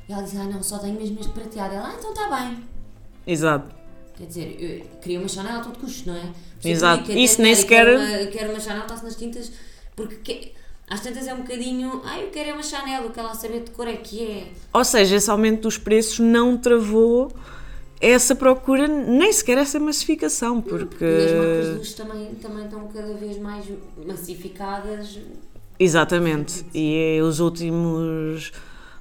[0.09, 1.75] E ela disse: Ah, não, só tenho mesmo este prateado.
[1.75, 2.57] Ela, ah, então está bem.
[3.25, 3.73] Exato.
[4.17, 6.23] Quer dizer, eu queria uma Chanel a todo custo, não é?
[6.61, 7.11] Por Exato.
[7.11, 9.51] Isso nem sequer- Quero uma, quero uma Chanel, está-se nas tintas,
[9.95, 10.51] porque que-
[10.89, 12.01] às tantas é um bocadinho.
[12.05, 14.47] Ah, eu quero é uma Chanel, o que ela saber de cor é que é.
[14.73, 17.31] Ou seja, esse aumento dos preços não travou
[17.99, 21.03] essa procura, nem sequer essa massificação, porque.
[21.03, 23.65] E as marcas de luxo também, também estão cada vez mais
[24.05, 25.19] massificadas.
[25.79, 26.65] Exatamente.
[26.73, 28.51] E os últimos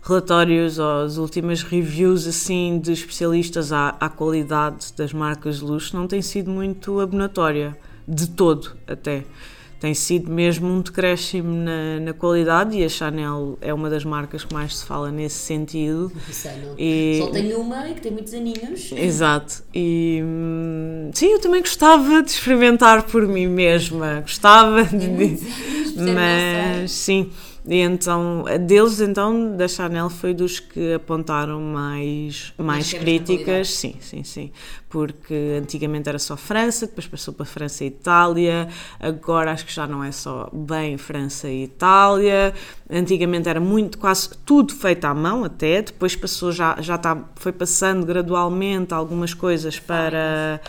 [0.02, 5.96] relatórios ou as últimas reviews assim de especialistas à, à qualidade das marcas de luxo
[5.96, 9.24] não tem sido muito abonatória, de todo até.
[9.78, 14.42] Tem sido mesmo um decréscimo na, na qualidade e a Chanel é uma das marcas
[14.44, 16.10] que mais se fala nesse sentido.
[16.64, 16.74] Não.
[16.78, 18.90] E- Só tenho uma e que tem muitos aninhos.
[18.92, 19.62] Exato.
[19.74, 24.20] E hum, sim, eu também gostava de experimentar por mim mesma.
[24.22, 25.08] Gostava de.
[25.08, 27.30] percebe, não Mas sim.
[27.68, 34.22] E então, deles então, da Chanel foi dos que apontaram mais, mais críticas, sim, sim,
[34.22, 34.52] sim,
[34.88, 38.68] porque antigamente era só França, depois passou para França e Itália,
[39.00, 42.54] agora acho que já não é só bem França e Itália,
[42.88, 47.50] antigamente era muito, quase tudo feito à mão até, depois passou, já, já está, foi
[47.50, 50.60] passando gradualmente algumas coisas para,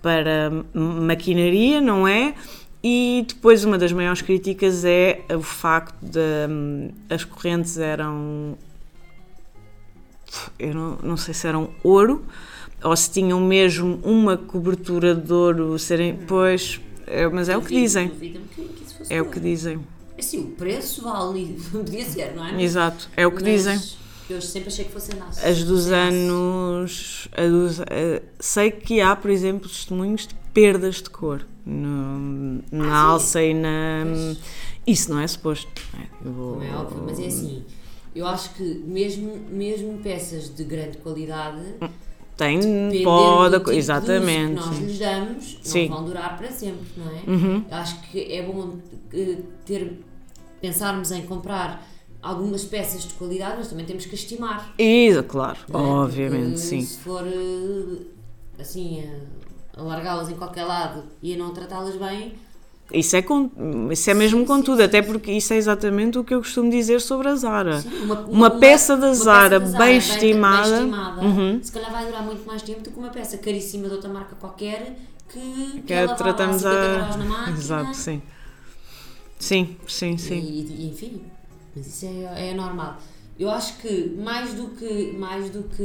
[0.00, 2.34] para maquinaria, não é?
[2.88, 8.56] E depois uma das maiores críticas é o facto de hum, as correntes eram
[10.56, 12.24] eu não, não sei se eram ouro
[12.84, 17.74] ou se tinham mesmo uma cobertura de ouro serem pois é, mas é o que
[17.74, 18.12] dizem
[19.10, 19.80] é o que dizem
[20.16, 21.58] Assim, o preço vale.
[21.72, 22.62] Podia ser, não é?
[22.62, 23.80] exato é o que Mas dizem
[24.28, 25.46] Eu sempre achei que fossem aço.
[25.46, 27.80] as dos anos dos-
[28.40, 32.90] sei que há por exemplo testemunhos de perdas de cor no- na Ah, sim.
[32.90, 34.38] alça e na Pois.
[34.86, 36.06] isso não é suposto não é?
[36.24, 37.64] Eu vou- Como é óbvio, mas é assim.
[38.14, 41.60] Eu acho que mesmo, mesmo peças de grande qualidade,
[42.36, 42.90] Tem da
[43.60, 44.60] tipo de exatamente.
[44.60, 45.88] que nós lhes damos, Sim.
[45.88, 47.20] não vão durar para sempre, não é?
[47.30, 47.64] Uhum.
[47.70, 48.76] Eu acho que é bom
[49.12, 50.00] eh, ter,
[50.60, 51.86] pensarmos em comprar
[52.28, 54.72] algumas peças de qualidade, mas também temos que estimar.
[54.78, 55.76] Isso, claro, é?
[55.76, 56.80] obviamente, Porque sim.
[56.82, 58.02] Se for eh,
[58.58, 59.04] assim,
[59.76, 62.34] a, a largá-las em qualquer lado e a não tratá-las bem,
[62.92, 63.50] Isso é, com,
[63.90, 66.32] isso é mesmo Sim, com sim, tudo, sim, até porque isso é exatamente o que
[66.34, 67.82] eu costumo dizer sobre a Zara.
[67.82, 71.60] sim, uma, Uma peça da uma Zara peça da bem bem estimada, estimada, uhum.
[71.62, 74.36] se calhar vai durar muito mais tempo do que uma peça caríssima de outra marca
[74.36, 74.96] qualquer
[75.28, 77.16] que, Que ela tratamos vai lá 50 a.
[77.18, 78.22] na máquina Exato, sim.
[79.38, 80.38] Sim, sim, sim.
[80.38, 81.20] E, e, enfim,
[81.76, 82.98] mas isso é, é normal.
[83.38, 85.82] Eu acho que mais do que, mais do que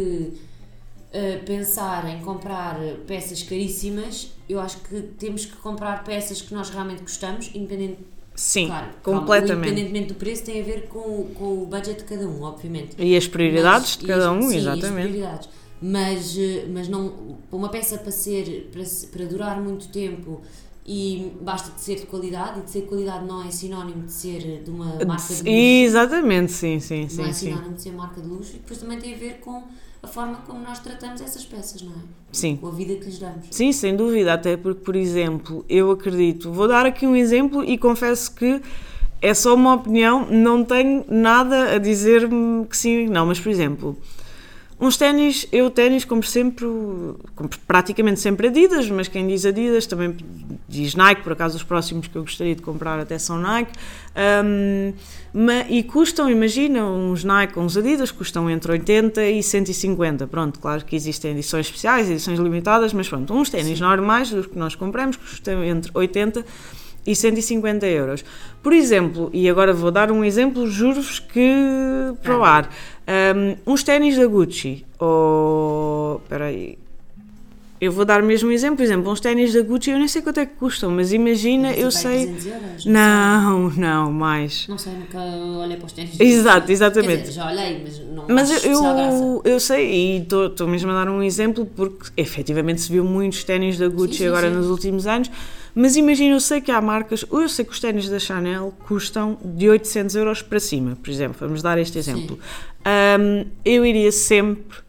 [1.13, 6.69] uh, pensar em comprar peças caríssimas, eu acho que temos que comprar peças que nós
[6.69, 7.97] realmente gostamos, independente,
[8.34, 9.67] Sim, claro, completamente.
[9.69, 12.95] independentemente do preço, tem a ver com, o- com o budget de cada um, obviamente.
[12.97, 15.19] E as prioridades Mas- de cada um, sim, exatamente.
[15.84, 20.41] Mas, eh, mas não, uma peça para ser para, para durar muito tempo
[20.86, 24.12] e basta de ser de qualidade e de ser de qualidade não é sinónimo de
[24.12, 25.44] ser de uma marca de luxo.
[25.46, 27.48] Exatamente, sim, sim, não sim, é sim.
[27.48, 29.63] sinónimo de ser marca de luxo e depois também tem a ver com
[30.02, 32.02] a forma como nós tratamos essas peças, não é?
[32.32, 32.58] Sim.
[32.58, 33.48] Com a vida que lhes damos.
[33.52, 37.78] Sim, sem dúvida, até porque, por exemplo, eu acredito, vou dar aqui um exemplo e
[37.78, 38.62] confesso que
[39.22, 43.96] é só uma opinião, não tenho nada a dizer-me que sim não, mas, por exemplo,
[44.82, 46.65] Uns ténis, eu ténis compro sempre,
[47.36, 50.17] compro praticamente sempre Adidas, mas quem diz Adidas também
[50.67, 53.72] diz Nike, por acaso os próximos que eu gostaria de comprar até são Nike.
[54.44, 54.91] Um,
[55.70, 60.26] e custam, imagina, uns Nike, uns Adidas, custam entre 80 e 150.
[60.26, 64.58] Pronto, claro que existem edições especiais, edições limitadas, mas pronto, uns ténis normais, os que
[64.58, 66.44] nós compramos, custam entre 80 e
[67.05, 68.23] 150 euros.
[68.61, 71.51] Por exemplo, e agora vou dar um exemplo, juro-vos que
[72.21, 72.69] para o ar,
[73.35, 76.21] um, uns ténis da Gucci, ou...
[76.23, 76.77] espera aí...
[77.79, 80.21] Eu vou dar mesmo um exemplo, por exemplo, uns ténis da Gucci, eu nem sei
[80.21, 82.29] quanto é que custam, mas imagina, mas eu sei.
[82.29, 84.67] Euros, não, não, não, mais.
[84.67, 86.19] Não sei, nunca olhei para os ténis.
[86.19, 87.21] Exato, exatamente.
[87.21, 91.09] Dizer, já olhei, mas não Mas eu, eu, eu, sei, e estou mesmo a dar
[91.09, 94.55] um exemplo porque efetivamente se viu muitos ténis da Gucci sim, sim, agora sim.
[94.55, 95.31] nos últimos anos,
[95.73, 98.73] mas imagina, eu sei que há marcas, ou eu sei que os ténis da Chanel
[98.88, 102.38] custam de 800 euros para cima, por exemplo, vamos dar este exemplo.
[103.19, 104.79] Um, eu iria sempre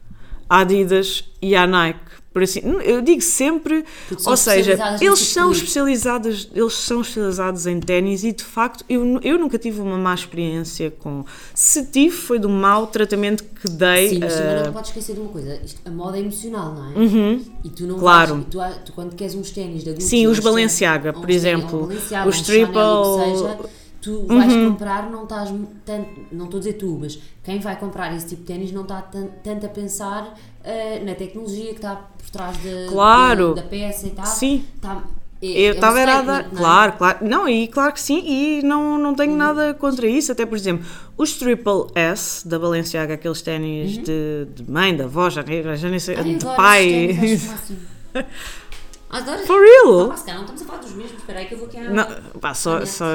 [0.49, 3.85] à Adidas e à Nike por assim, eu digo sempre,
[4.25, 9.37] ou seja, eles são especializados, eles são especializados em ténis e de facto eu, eu
[9.37, 11.23] nunca tive uma má experiência com.
[11.53, 14.09] Se tive, foi do mau tratamento que dei.
[14.09, 14.65] Sim, mas também uh...
[14.65, 16.97] não podes esquecer de uma coisa, isto, a moda é emocional, não é?
[16.97, 18.45] Uhum, e tu não claro.
[18.51, 21.87] Vais, tu, tu, quando queres uns ténis da Gucci, Sim, os Balenciaga, por exemplo,
[22.27, 22.73] os Triple.
[22.73, 23.59] Seja,
[24.03, 24.71] tu vais uhum.
[24.71, 25.49] comprar, não estás
[25.85, 28.81] tanto, não estou a dizer tu, mas quem vai comprar esse tipo de ténis não
[28.81, 33.53] está tanto a pensar uh, na tecnologia que está por trás de, claro.
[33.53, 34.25] de, da peça e tal.
[34.25, 34.65] Sim.
[34.81, 35.03] Tá,
[35.41, 36.55] é, eu estava é errada, é?
[36.55, 39.37] claro, claro, não, e claro que sim, e não, não tenho uhum.
[39.37, 40.85] nada contra isso, até por exemplo,
[41.17, 44.03] os Triple S da Balenciaga, aqueles ténis uhum.
[44.03, 45.43] de, de mãe, da avó, já,
[45.75, 47.17] já nem sei, Ai, de pai.
[49.13, 49.45] Adoro.
[49.45, 50.11] For real?
[50.11, 51.83] Ah, pá, não estamos a falar dos mesmos, espera aí que eu vou aqui à...
[51.83, 52.05] Não,
[52.41, 53.05] pá, só, só,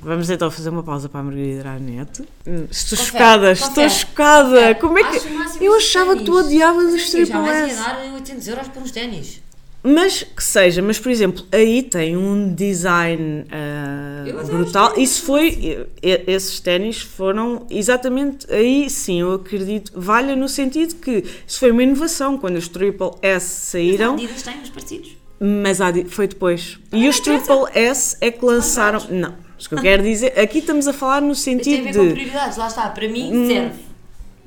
[0.00, 2.22] vamos então fazer uma pausa para a Margarida Arnete.
[2.46, 4.48] Hum, estou confere, chocada, confere, estou chocada.
[4.50, 4.74] Confere.
[4.76, 5.64] Como é que...
[5.64, 7.76] Eu achava que tu odiavas os Triple S.
[7.76, 9.42] Já dar 800 euros por uns ténis.
[9.82, 14.94] Mas que seja, mas por exemplo, aí tem um design uh, brutal.
[14.96, 21.58] Isso foi, esses ténis foram exatamente aí sim, eu acredito, valha no sentido que isso
[21.58, 24.12] foi uma inovação quando os Triple S saíram.
[24.12, 25.21] Mas a Adidas tem os parecidos.
[25.44, 25.78] Mas
[26.08, 26.78] foi depois.
[26.92, 29.04] E os Triple S é que lançaram.
[29.10, 30.38] Não, o que eu quero dizer.
[30.38, 32.14] Aqui estamos a falar no sentido Mas tem a ver de.
[32.14, 33.80] Com prioridades, lá está, para mim hum, serve.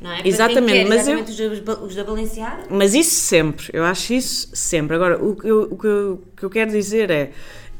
[0.01, 0.21] Não é?
[0.23, 2.63] Exatamente, quer, mas exatamente eu, os da Balenciaga.
[2.69, 4.95] Mas isso sempre, eu acho isso sempre.
[4.95, 7.31] Agora, o eu, o que eu, o que eu quero dizer é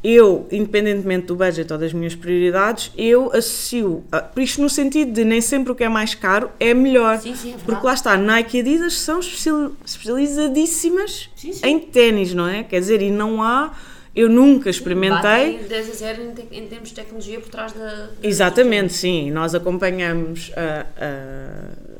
[0.04, 4.04] eu, independentemente do budget ou das minhas prioridades, eu associo,
[4.34, 7.20] por isto no sentido de nem sempre o que é mais caro é melhor.
[7.20, 12.48] Sim, sim, é porque lá está, Nike e Adidas são especializadíssimas sim, em ténis, não
[12.48, 12.64] é?
[12.64, 13.74] Quer dizer, e não há.
[14.16, 15.54] Eu nunca experimentei.
[15.54, 18.12] Batem 10 a 0 em, em, termos de tecnologia por trás da.
[18.24, 19.30] Exatamente, sim.
[19.30, 21.95] Nós acompanhamos a, a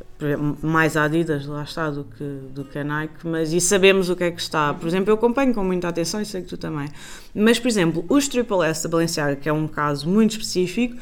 [0.62, 4.24] mais Adidas, lá está, do que, do que a Nike, mas e sabemos o que
[4.24, 4.74] é que está.
[4.74, 6.88] Por exemplo, eu acompanho com muita atenção e sei que tu também.
[7.34, 10.96] Mas, por exemplo, os Triple S da Balenciaga, que é um caso muito específico,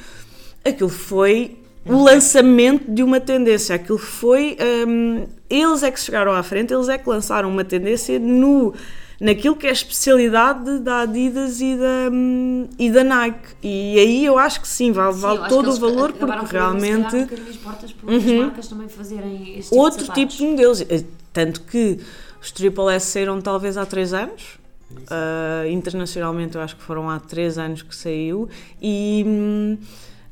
[0.66, 3.76] aquilo foi o lançamento de uma tendência.
[3.76, 4.58] Aquilo foi.
[4.88, 8.74] Um, eles é que chegaram à frente, eles é que lançaram uma tendência no
[9.24, 13.56] naquilo que é a especialidade da Adidas e da, hum, e da Nike.
[13.64, 17.16] E aí eu acho que sim, vale, vale todo o valor porque realmente.
[17.16, 18.42] Um as portas uhum.
[18.44, 20.82] marcas também fazerem este tipo Outro de tipo de modelos.
[20.82, 22.02] Eh, tanto que
[22.42, 24.62] os Triple S saíram talvez há 3 anos.
[24.92, 28.48] Uh, internacionalmente eu acho que foram há 3 anos que saiu
[28.80, 29.78] e hum,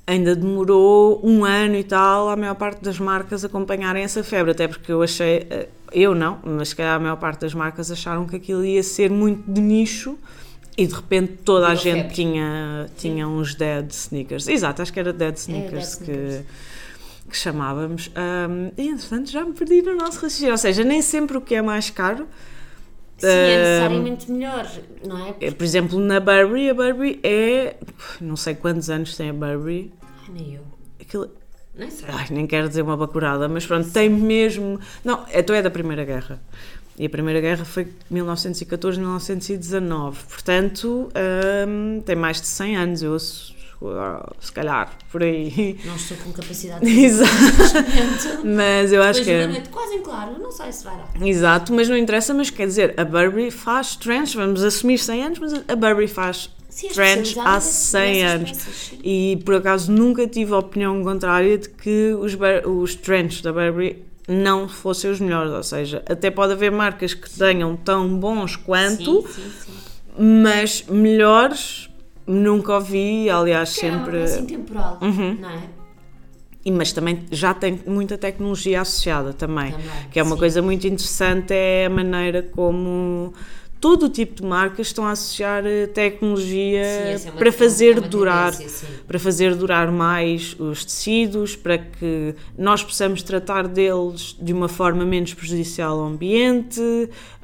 [0.06, 4.68] ainda demorou um ano e tal a maior parte das marcas acompanharem essa febre, até
[4.68, 8.26] porque eu achei uh, eu não, mas se calhar a maior parte das marcas acharam
[8.26, 10.18] que aquilo ia ser muito de nicho
[10.78, 14.48] e de repente toda a gente tinha, tinha uns dead sneakers.
[14.48, 16.46] Exato, acho que era dead sneakers, é, dead que, sneakers.
[17.30, 18.12] que chamávamos.
[18.50, 20.52] Um, e entretanto já me perdi no nosso raciocínio.
[20.52, 22.28] Ou seja, nem sempre o que é mais caro.
[23.18, 24.72] Sim, é necessariamente melhor,
[25.06, 25.36] não é?
[25.40, 25.52] é?
[25.52, 27.76] Por exemplo, na Burberry, a Burberry é.
[28.20, 29.94] Não sei quantos anos tem a Burberry.
[30.02, 30.64] Ai, nem eu.
[31.00, 31.30] Aquilo,
[31.82, 32.08] nem sei.
[32.10, 34.80] Ai, nem quero dizer uma bacurada, mas pronto, tem mesmo.
[35.04, 36.40] Não, então é da Primeira Guerra.
[36.98, 40.14] E a Primeira Guerra foi 1914-1919.
[40.30, 41.10] Portanto,
[41.68, 43.02] hum, tem mais de 100 anos.
[43.02, 43.56] Eu, se
[44.54, 45.80] calhar, por aí.
[45.84, 48.46] Não estou com capacidade de Exato.
[48.46, 49.58] mas eu acho Depois, que.
[49.58, 49.62] É...
[49.72, 51.10] quase em claro, não sei se vai dar.
[51.28, 52.32] Exato, mas não interessa.
[52.32, 56.48] Mas quer dizer, a Burberry faz trends, vamos assumir 100 anos, mas a Burberry faz
[56.72, 58.92] Sim, trench há 100 anos.
[59.04, 64.04] E por acaso nunca tive a opinião contrária de que os, os trenches da Burberry
[64.28, 65.52] não fossem os melhores.
[65.52, 69.74] Ou seja, até pode haver marcas que tenham tão bons quanto, sim, sim,
[70.18, 71.90] mas melhores
[72.26, 73.30] nunca ouvi.
[73.30, 74.20] Aliás, que sempre.
[74.20, 75.38] É assim temporal, uhum.
[75.40, 75.64] não é?
[76.64, 80.40] E, mas também já tem muita tecnologia associada também, Também, que é uma sim.
[80.40, 83.34] coisa muito interessante é a maneira como
[83.82, 88.02] todo o tipo de marcas estão a associar eh, tecnologia Sim, é para fazer é
[88.02, 88.54] durar
[89.08, 95.04] para fazer durar mais os tecidos, para que nós possamos tratar deles de uma forma
[95.04, 96.80] menos prejudicial ao ambiente.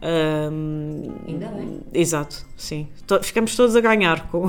[0.01, 1.79] ahm, Ainda bem.
[1.91, 2.87] Exato, sim.
[3.23, 4.47] Ficamos todos a ganhar com.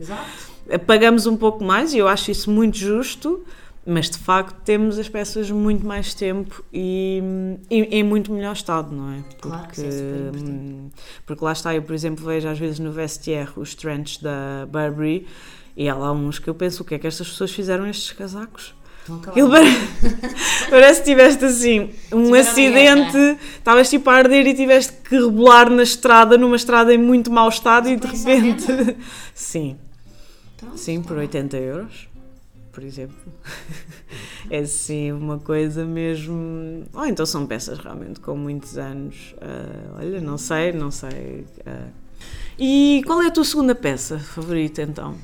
[0.00, 0.46] Exato.
[0.86, 3.44] Pagamos um pouco mais e eu acho isso muito justo,
[3.86, 7.22] mas de facto temos as peças muito mais tempo e,
[7.70, 9.24] em muito melhor estado, não é?
[9.40, 10.90] Claro que sim, é hum,
[11.24, 15.26] porque lá está, eu por exemplo vejo às vezes no vestiaire os trenches da Burberry
[15.76, 18.12] e há lá uns que eu penso o que é que estas pessoas fizeram estes
[18.12, 18.74] casacos?
[19.28, 19.50] Aquilo
[20.68, 25.70] parece que tiveste assim um Tiveram acidente, estavas tipo a arder e tiveste que rebolar
[25.70, 28.66] na estrada, numa estrada em muito mau estado e de repente.
[29.32, 29.78] Sim,
[30.56, 31.26] Pronto, sim, tá por bem.
[31.26, 32.08] 80 euros,
[32.76, 33.16] por exemplo.
[34.48, 36.84] É sim uma coisa mesmo.
[36.94, 39.34] Ou então são peças realmente com muitos anos.
[39.40, 41.44] Ah, olha, não sei, não sei.
[41.66, 41.88] ah.
[42.56, 45.16] E qual é a tua segunda peça favorita então?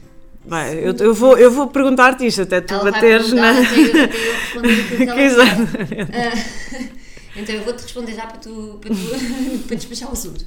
[0.44, 3.52] Vai, eu, eu vou, eu vou perguntar-te isto até tu Ela bateres na.
[5.22, 6.12] Exatamente.
[6.12, 6.88] Ah,
[7.36, 10.44] então eu vou-te responder já para tu, para, tu, para despachar o assunto.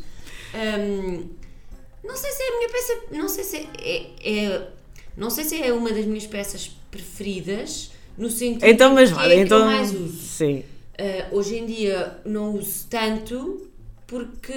[0.53, 1.23] Ahm,
[2.03, 2.93] não sei se é a minha peça.
[3.11, 4.67] Não sei se é, é-
[5.15, 9.33] Não sei se é uma das minhas peças preferidas, no sentido Então, mas que vale,
[9.35, 9.59] é então.
[9.59, 10.17] que eu mais uso.
[10.21, 10.63] Sim.
[10.97, 13.67] Ah, hoje em dia não uso tanto
[14.07, 14.53] porque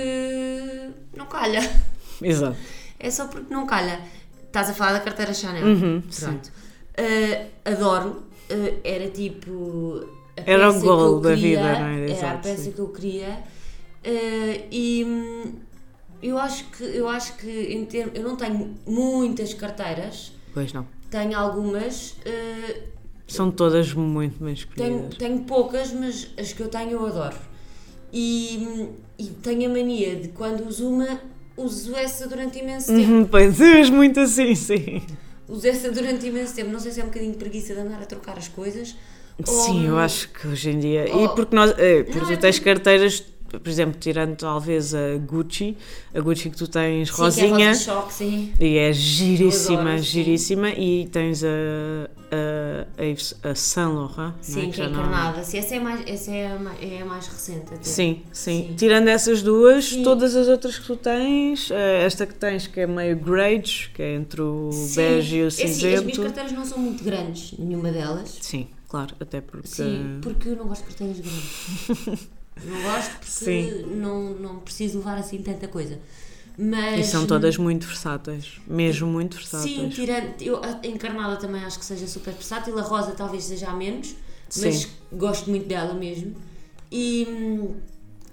[1.17, 1.61] não calha.
[2.23, 2.57] Exato.
[2.99, 4.01] É só porque não calha.
[4.47, 5.65] Estás a falar da carteira Chanel.
[5.67, 6.51] Uhum, Pronto.
[6.97, 8.23] Ah, adoro.
[8.51, 10.07] Ah, era tipo.
[10.37, 11.95] a Era o eu da queria, vida, não é?
[12.01, 12.73] Era a Exato, peça sim.
[12.73, 13.39] que eu queria.
[14.71, 15.07] E
[16.23, 18.15] eu acho que, eu acho que em termos.
[18.15, 20.87] Eu não tenho muitas carteiras, Pois não.
[21.11, 22.17] Tenho algumas.
[22.27, 22.75] ah,
[23.27, 25.19] São todas muito bem tenho, escolhidas.
[25.19, 27.37] tenho poucas, mas as que eu tenho eu adoro.
[28.13, 31.21] E, e tenho a mania de quando uso uma,
[31.57, 33.11] uso essa durante imenso tempo.
[33.13, 35.03] Uhum, pois és muito assim, sim.
[35.47, 36.71] Uso essa durante imenso tempo.
[36.71, 38.97] Não sei se é um bocadinho de preguiça de andar a trocar as coisas.
[39.45, 41.07] Sim, eu ou- acho que hoje em dia.
[41.13, 41.25] Oh.
[41.25, 41.73] E porque nós.
[41.79, 45.77] eh, porque Não, tu é tens carteiras, por exemplo, tirando talvez a Gucci,
[46.15, 47.69] a Gucci que tu tens Sim, é rosinha.
[47.69, 48.53] rosa choque, sim.
[48.61, 50.05] E é giríssima, adoro, sim.
[50.05, 50.69] giríssima.
[50.71, 51.49] E tens a,
[52.31, 55.43] a, a, Saint Laurent, não Sim, que é não- encarnada.
[55.45, 57.83] Sim, essa é, mais, essa é, a mais, é a mais recente até.
[57.83, 58.75] Sim, sim, Sim.
[58.77, 60.03] Tirando essas duas, Sim.
[60.03, 64.03] todas as outras que tu tens, eh, esta que tens que é meio grades, que
[64.03, 64.95] é entre o Sim.
[64.97, 66.23] bege e o É assim, as minhas cinzento.
[66.23, 68.37] carteiras não são muito grandes, nenhuma delas.
[68.41, 69.69] Sim, claro, até porque.
[69.69, 72.29] Sim, porque eu não gosto de carteiras grandes.
[72.65, 73.83] não gosto porque Sim.
[73.95, 75.99] não, não preciso levar assim tanta coisa.
[76.61, 79.77] Mas, E são todas muito versáteis, mesmo muito versáteis.
[79.77, 80.43] Sim, tirando.
[80.43, 82.77] Eu, a encarnada também acho que seja super versátil.
[82.77, 84.17] A rosa talvez seja a menos,
[84.57, 84.89] mas Sim.
[85.13, 86.35] gosto muito dela mesmo.
[86.91, 87.71] E,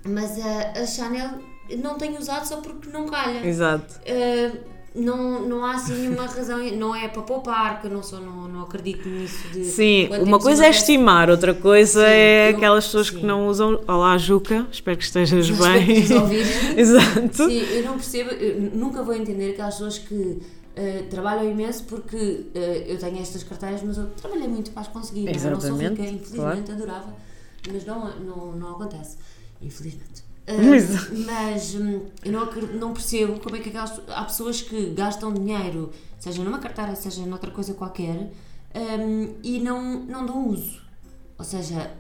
[0.03, 1.39] mas a, a Chanel
[1.77, 3.45] não tenho usado só porque não calha.
[3.45, 3.99] Exato.
[4.01, 4.57] Uh,
[4.95, 8.47] não, não há assim nenhuma razão, não é para poupar, que eu não, sou, não,
[8.47, 9.65] não acredito nisso de.
[9.65, 13.17] Sim, quando uma coisa é estimar, outra coisa Sim, é eu- aquelas pessoas sim.
[13.19, 13.81] que não usam.
[13.88, 15.97] Olá, Juca, espero que estejas bem.
[16.77, 17.45] Exato.
[17.47, 20.41] Sim, eu não percebo, eu nunca vou entender aquelas pessoas que
[20.75, 24.88] eh, trabalham imenso porque eh, eu tenho estas carteiras, mas eu trabalhei muito para as
[24.88, 25.27] conseguir.
[25.27, 25.31] é?
[25.31, 27.13] Eu não sou Exatamente, rica, infelizmente, adorava,
[27.71, 29.17] mas não, não, não acontece.
[29.62, 30.24] Infelizmente.
[30.47, 30.58] Eh,
[31.25, 32.45] Mas- hum, eu não,
[32.79, 37.25] não percebo como é que aquelas, há pessoas que gastam dinheiro, seja numa carteira, seja
[37.25, 38.31] noutra coisa qualquer,
[38.75, 40.81] hum, e não, não dão uso.
[41.38, 41.91] Ou seja,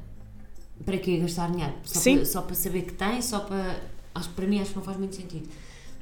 [0.85, 1.73] para que gastar dinheiro?
[1.83, 2.15] Só Sim.
[2.17, 3.81] Para, só para saber que tem, só para.
[4.13, 5.49] Acho para mim acho que não faz muito sentido.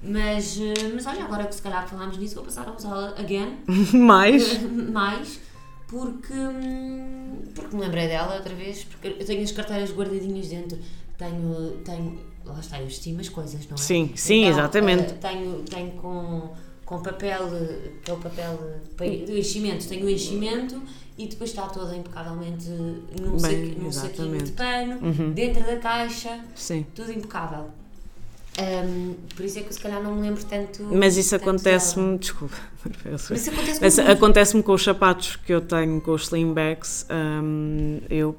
[0.04, 3.60] Mas, eh, mas olha, agora que se calhar falámos nisso, vou passar a usá-la again,
[3.98, 4.62] Mais.
[4.92, 5.40] mais,
[5.88, 10.78] porque, hum, porque me lembrei dela outra vez, porque eu tenho as carteiras guardadinhas dentro,
[11.18, 13.78] tenho, tenho lá está, eu estimo as coisas, não é?
[13.78, 15.14] Sim, sim, exatamente.
[15.14, 16.50] eh, tenho, tenho com,
[16.86, 18.60] com papel, eh, que é o papel
[19.00, 20.82] eh, de enchimento, tenho o enchimento
[21.18, 25.00] e depois está toda impecavelmente num, Bem, saquinho, num saquinho de exatamente.
[25.02, 25.16] Uhum.
[25.16, 26.86] pano, dentro da caixa, Sim.
[26.96, 27.70] tudo impecável.
[28.60, 30.84] Hum, por isso é que eu se calhar não me lembro tanto.
[30.84, 32.20] Mas isso acontece-me.
[32.20, 32.56] Desculpa.
[33.10, 34.12] Mas isso acontece Mas com tudo.
[34.12, 37.08] acontece-me com os sapatos que eu tenho, com os slimbacks.
[37.10, 38.36] hum, eu,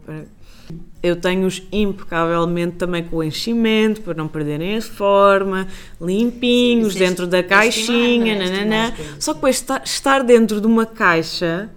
[1.03, 5.69] eu tenho-os impecavelmente também com o enchimento, para não perderem a forma,
[6.01, 8.49] limpinhos, dentro da caixinha, não é?
[8.51, 8.85] nananã.
[8.89, 9.25] Estimar coisas.
[9.25, 11.71] Só que depois estar, dentro de uma caixa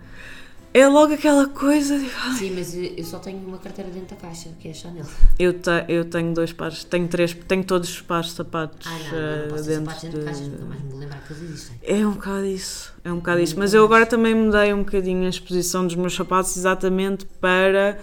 [0.74, 1.98] é logo aquela coisa.
[1.98, 2.08] de,
[2.38, 5.06] Sim, mas eu só tenho uma carteira dentro da caixa, que é a Chanel.
[5.40, 8.92] Eu, te- eu tenho dois pares, tenho três, tenho todos os pares de sapatos Ah,
[9.12, 11.20] não, eh, não, não posso dentro sapatos dentro de caixas, nunca mais me vou lembrar
[11.26, 11.78] que eles existem.
[11.84, 13.56] É um bocado isso, é um bocado isso.
[13.58, 17.98] Mas eu agora também mudei um bocadinho a exposição dos meus sapatos exatamente para.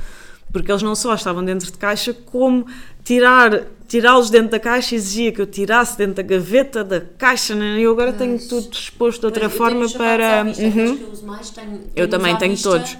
[0.55, 2.64] Porque eles não só estavam dentro de caixa, como
[3.05, 7.55] tirar, tirá-los dentro da caixa exigia que eu tirasse dentro da gaveta da caixa.
[7.57, 7.80] Né?
[7.80, 10.44] Eu agora tenho tudo exposto de outra eu forma tenho para.
[10.44, 10.86] vista, Uhum.
[10.86, 12.70] eu mais, tenho- Eu tenho-os também tenho vista.
[12.70, 12.96] todos.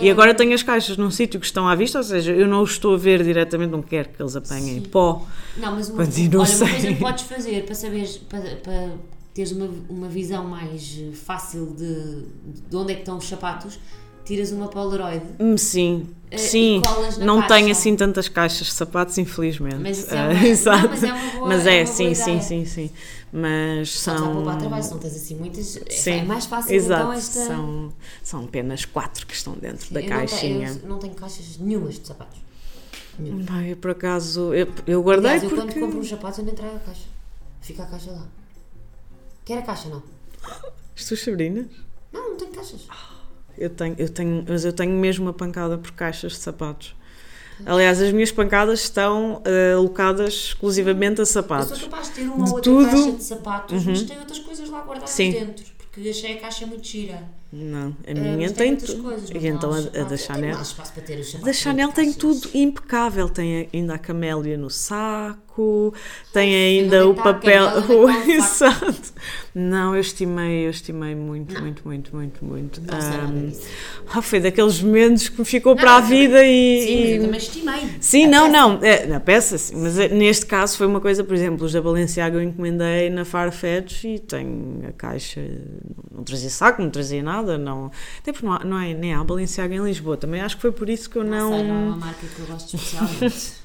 [0.00, 2.62] E agora tenho as caixas num sítio que estão à vista, ou seja, eu não
[2.62, 5.24] os estou a ver diretamente, não quero que eles apanhem pó.
[5.56, 8.90] Não, mas uma, Continuo olha, uma coisa que podes fazer para saberes, para, para
[9.32, 12.24] teres uma, uma visão mais eh, fácil de,
[12.70, 13.78] de onde é que estão os sapatos,
[14.24, 15.22] tiras uma Polaroid.
[15.38, 16.82] Hum, Sim, Eh, sim.
[17.20, 17.54] Não caixa.
[17.54, 19.76] tenho assim tantas caixas de sapatos, infelizmente.
[19.76, 20.88] Mas é Ah, uma- não, exato.
[20.88, 22.42] mas é uma boa- Mas é é, uma sim, boa sim, ideia.
[22.42, 22.90] sim, sim.
[23.32, 24.34] Mas Só está a são.
[24.34, 25.76] poupar trabalho, se não tens assim muitas.
[25.76, 27.02] é- Sim, É mais fácil exato.
[27.02, 27.46] então esta.
[27.46, 30.68] São, são apenas quatro que estão dentro da eu não caixinha.
[30.82, 32.38] eu não tenho caixas nenhumas de sapatos.
[33.18, 33.44] Nenhuma.
[33.50, 35.72] Ai, eu, por acaso, eu, eu guardei Aliás, eu porque.
[35.72, 37.06] quando compro uns sapatos eu nem trago a caixa.
[37.60, 38.26] Fica a caixa lá.
[39.44, 40.02] Quer a caixa, não?
[40.96, 41.66] As tuas sobrinhas?
[42.12, 42.86] Não, não tenho caixas.
[43.56, 46.94] Eu tenho, eu tenho, mas eu tenho mesmo uma pancada por caixas de sapatos.
[47.64, 51.78] Aliás, as minhas pancadas estão eh, alocadas exclusivamente a Eu sapatos.
[51.78, 52.90] sou capaz de ter uma De outra tudo.
[52.90, 55.30] caixa de sapatos, mas tem outras coisas lá guardadas Sim.
[55.32, 55.64] dentro.
[55.92, 57.22] Porque achei a caixa muito gira.
[57.56, 59.02] Não, a Ah, minha mas tem outras tudo.
[59.04, 60.56] coisas, E tem então a, a da Chanel.
[60.56, 63.28] A da Chanel tem tudo impecável.
[63.28, 65.94] Tem ainda a camélia no saco,
[66.32, 67.64] tem Ai, ainda o papel.
[68.28, 69.12] Exato.
[69.54, 72.82] Não, eu estimei, eu estimei muito, muito, muito, muito, muito.
[72.88, 76.82] Ah, foi daqueles momentos que me ficou para a vida e.
[76.82, 77.90] Sim, eu também estimei.
[78.00, 81.34] Sim, não, não, é, na peça sim, mas é, neste caso foi uma coisa, por
[81.34, 85.40] exemplo, os da Balenciaga eu encomendei na Farfetch e tenho a caixa,
[86.12, 89.22] não trazia saco, não trazia nada, não, até porque não, há, não é, nem há
[89.22, 91.74] Balenciaga em Lisboa, também acho que foi por isso que eu Não, não, sei, não
[91.74, 93.64] é uma marca que eu gosto especialmente.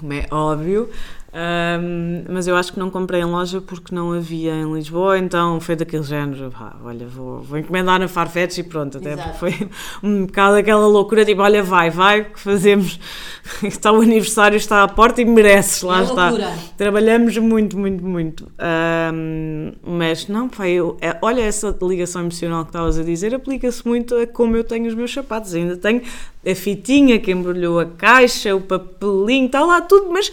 [0.00, 0.90] como é óbvio,
[1.32, 5.60] ahm, mas eu acho que não comprei em loja porque não havia em Lisboa, então
[5.60, 9.54] foi daquele género, pá, olha, vou, vou encomendar na Farfetch e pronto, até foi
[10.02, 12.98] um bocado aquela loucura, tipo, olha, vai, vai, que fazemos,
[13.62, 16.28] está o aniversário, está à porta e mereces, lá É está.
[16.30, 16.52] loucura.
[16.76, 18.50] Trabalhamos muito, muito, muito.
[18.58, 24.16] Ahm, mas não, eu, é, olha essa ligação emocional que estavas a dizer, aplica-se muito
[24.16, 25.54] a como eu tenho os meus sapatos.
[25.54, 26.02] Ainda tenho
[26.46, 30.32] a fitinha que embrulhou a caixa, o papelinho, está lá tudo, mas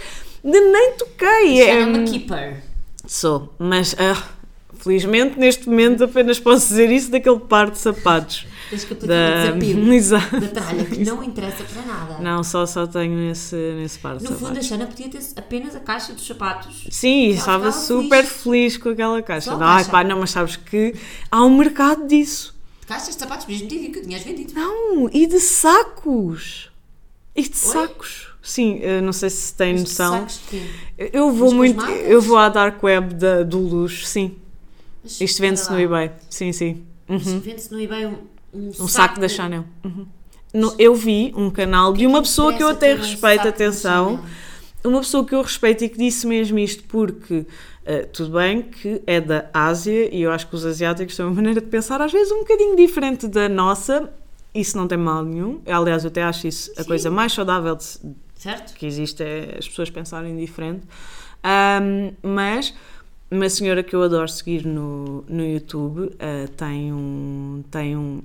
[0.51, 1.61] de nem toquei.
[1.61, 2.63] É, uma keeper.
[3.05, 4.21] Sou, mas ah,
[4.79, 8.45] felizmente neste momento apenas posso dizer isso daquele par de sapatos.
[8.69, 10.39] Tens que aplicar Da, o desafio Exato.
[10.41, 12.17] da tralha, que não interessa para nada.
[12.19, 14.67] Não, só, só tenho nesse, nesse par de No fundo, a sapatos.
[14.67, 16.87] Xana podia ter apenas a caixa dos sapatos.
[16.91, 18.43] Sim, estava super feliz.
[18.43, 18.77] feliz.
[18.77, 19.51] com aquela caixa.
[19.51, 19.91] Não, ai, caixa.
[19.91, 20.93] pá, não, mas sabes que
[21.31, 22.55] há um mercado disso.
[22.85, 24.53] Caixas de sapatos, mesmo digo que tinhas vendido.
[24.53, 26.69] Não, e de sacos.
[27.35, 28.26] E de sacos.
[28.47, 29.37] Sim, eu não sei se
[29.75, 30.25] de noção.
[30.97, 34.35] Eu vou muito, eu vou à dark web da- do luxo, sim.
[35.03, 36.11] Mas Isto vende-se no eBay.
[36.29, 36.83] Sim, sim.
[37.07, 38.15] Mas Vende-se no eBay um,
[38.53, 39.65] um, Um saco da Chanel.
[39.83, 40.05] Uhum.
[40.53, 43.49] No- eu vi um canal de uma pessoa que eu até um respeito, saco da
[43.49, 44.23] atenção.
[44.81, 47.45] Uma pessoa que eu respeito e que disse mesmo isto porque
[47.85, 51.35] eh, tudo bem que é da Ásia e eu acho que os asiáticos têm uma
[51.35, 54.09] maneira de pensar às vezes um bocadinho diferente da nossa.
[54.55, 55.59] Isso não tem mal nenhum.
[55.67, 56.87] Aliás, eu até acho isso a Sim.
[56.87, 57.85] coisa mais saudável de,
[58.38, 58.75] Certo?
[58.75, 60.85] que existe é as pessoas pensarem diferente.
[61.43, 62.73] Ahm, mas
[63.29, 67.63] uma senhora que eu adoro seguir no, no YouTube ah, tem um.
[67.69, 68.21] Tem um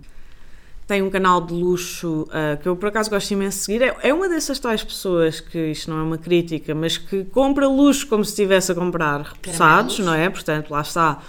[0.84, 3.82] tem um canal de luxo ah, que eu por acaso gosto imenso de seguir.
[3.82, 7.66] É, é uma dessas tais pessoas que isto não é uma crítica, mas que compra
[7.66, 10.28] luxo como se estivesse a comprar repousados, não é?
[10.28, 11.22] Portanto, lá está.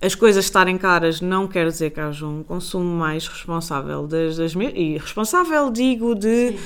[0.00, 4.52] As coisas estarem caras não quer dizer que haja um consumo mais responsável das, das
[4.54, 6.58] E responsável, digo, de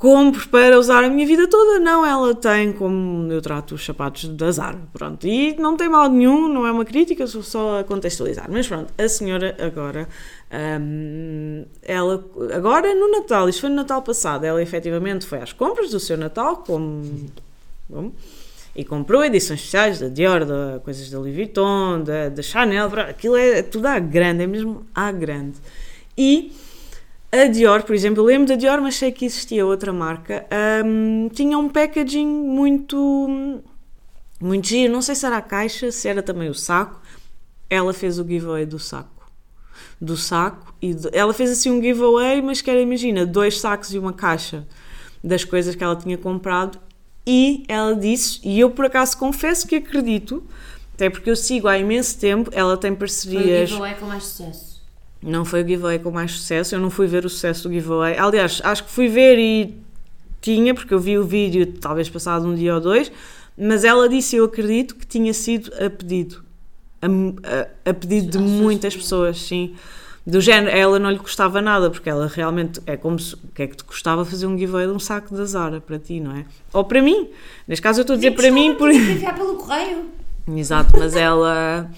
[0.00, 1.78] compro para usar a minha vida toda.
[1.78, 5.26] Não, ela tem como eu trato os sapatos da Zara, pronto.
[5.26, 8.46] E não tem mal nenhum, não é uma crítica, sou só a contextualizar.
[8.50, 10.08] Mas pronto, a senhora agora,
[10.80, 12.24] hum, ela,
[12.54, 16.16] agora no Natal, isto foi no Natal passado, ela efetivamente foi às compras do seu
[16.16, 17.30] Natal, como
[18.74, 23.36] e comprou edições especiais da Dior, da, coisas da Louis Vuitton, da, da Chanel, aquilo
[23.36, 25.58] é tudo à grande, é mesmo à grande.
[26.16, 26.52] E
[27.32, 30.46] a Dior, por exemplo, eu lembro da Dior, mas sei que existia outra marca,
[30.84, 33.60] hum, tinha um packaging muito,
[34.40, 37.00] muito giro, não sei se era a caixa, se era também o saco.
[37.68, 39.30] Ela fez o giveaway do saco.
[40.00, 43.94] Do saco, e de- ela fez assim um giveaway, mas que era, imagina, dois sacos
[43.94, 44.66] e uma caixa
[45.22, 46.78] das coisas que ela tinha comprado.
[47.26, 50.42] E ela disse, e eu por acaso confesso que acredito,
[50.94, 53.68] até porque eu sigo há imenso tempo, ela tem Foi o parcerias.
[53.70, 54.69] giveaway com mais sucesso.
[55.22, 58.16] Não foi o giveaway com mais sucesso, eu não fui ver o sucesso do giveaway.
[58.16, 59.76] Aliás, acho que fui ver e
[60.40, 63.12] tinha, porque eu vi o vídeo talvez passado um dia ou dois,
[63.56, 66.42] mas ela disse, eu acredito, que tinha sido a pedido.
[67.02, 69.74] A, a, a pedido de muitas pessoas, sim.
[70.26, 73.34] Do género, ela não lhe custava nada, porque ela realmente é como se.
[73.34, 75.98] O que é que te custava fazer um giveaway de um saco da Zara para
[75.98, 76.44] ti, não é?
[76.72, 77.28] Ou para mim.
[77.66, 78.90] Neste caso eu estou a dizer para mim por.
[78.90, 80.06] enviar pelo correio.
[80.54, 81.90] Exato, mas ela.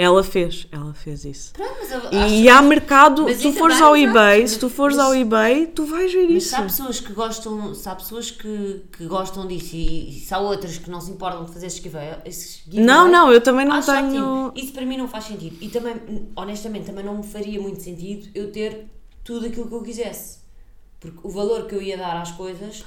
[0.00, 1.52] Ela fez, ela fez isso.
[1.54, 4.96] Pronto, mas E há mercado, Mas se tu fores ao eBay, Mas- se tu fores
[4.96, 6.48] mas- ao eBay, tu vais ver Mas isso.
[6.50, 10.32] se há pessoas que gostam, se há pessoas que, que gostam disso e, e se
[10.32, 12.14] há outras que não se importam de fazer esses giveaway,
[12.74, 14.52] Não, não, eu também não acho tenho.
[14.54, 15.56] Isso para mim não faz sentido.
[15.60, 15.96] E também,
[16.36, 18.86] honestamente, também não me faria muito sentido eu ter
[19.24, 20.37] tudo aquilo que eu quisesse.
[21.00, 22.84] Porque o valor que eu ia dar às coisas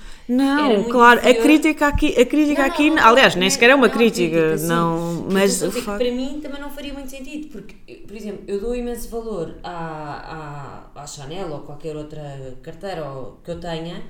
[0.55, 1.43] era Não, claro, a inferior.
[1.43, 4.57] crítica aqui, a crítica Não, não, aqui, não, aliás, nem não, sequer é uma crítica,
[4.57, 4.67] sim.
[4.67, 5.97] não, mas a o facto.
[5.97, 7.75] para mim também não faria muito sentido, porque,
[8.07, 13.03] por exemplo, eu dou imenso valor à, à, à Chanel ou qualquer outra carteira
[13.43, 14.03] que eu tenha,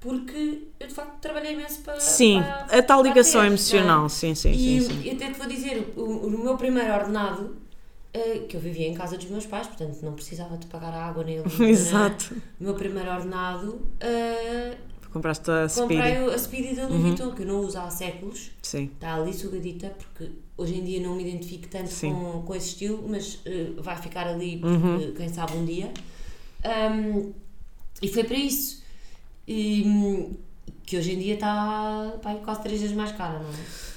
[0.00, 1.98] porque eu de facto trabalhei imenso para.
[2.00, 4.08] Sim, para- a tal ligação ter, emocional, não é?
[4.08, 5.08] sim, sim, E sim, sim.
[5.08, 7.56] eu até te vou dizer, o, o meu primeiro ordenado,
[8.48, 11.24] que eu vivia em casa dos meus pais, portanto não precisava de pagar a água
[11.24, 11.52] neles.
[11.60, 12.34] Exato.
[12.60, 14.76] O meu primeiro ordenado, eh,
[15.12, 16.34] Compraste a comprei Speedy.
[16.34, 17.08] a Speedy da Louis Uhum.
[17.08, 18.50] Vuitton, que eu não uso há séculos.
[18.62, 18.90] Sim.
[18.94, 22.12] Está ali sugadita, porque hoje em dia não me identifico tanto Sim.
[22.14, 25.12] com, com esse estilo, mas eh, vai ficar ali, porque Uhum.
[25.14, 25.92] quem sabe um dia.
[26.64, 27.32] Ahm,
[28.00, 28.82] e foi para isso.
[29.46, 30.34] E, hum,
[30.84, 33.52] que hoje em dia está pá, quase três vezes mais cara, não é?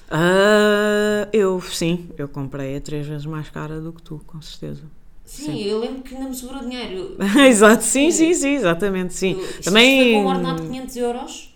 [0.10, 4.84] Ah, eu, sim, eu comprei a três vezes mais cara do que tu, com certeza.
[5.26, 7.18] Sim, eu lembro que ainda me sobrou dinheiro.
[7.48, 9.32] Exato, sim, sim, sim, exatamente, sim.
[9.32, 10.04] Eu, Também.
[10.04, 11.56] foi com um ordenado de 500 euros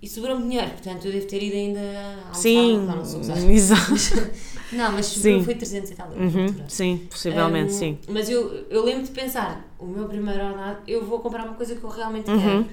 [0.00, 1.80] e sobrou-me dinheiro, portanto eu devo ter ido ainda
[2.30, 3.92] à Sim, não, não exato.
[4.70, 5.42] Não, mas Sim.
[5.44, 6.34] foi 300 e tal euros.
[6.34, 7.98] Uhum, sim, possivelmente, Um, sim.
[8.06, 11.74] Mas eu, eu lembro de pensar, o meu primeiro ordenado, eu vou comprar uma coisa
[11.74, 12.38] que eu realmente Uhum.
[12.38, 12.66] quero.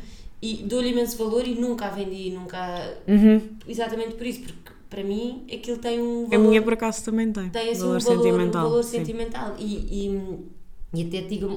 [0.46, 2.98] E dou-lhe imenso valor e nunca a vendi, nunca.
[3.08, 3.42] Uhum.
[3.68, 6.48] Exatamente por isso, porque para mim aquilo tem um A valor.
[6.50, 7.50] minha, por acaso, também tem.
[7.50, 8.66] tem assim valor um valor, sentimental.
[8.66, 8.98] um valor sim.
[9.00, 9.56] sentimental.
[9.58, 9.74] E,
[10.06, 10.40] e,
[10.94, 11.48] e até te digo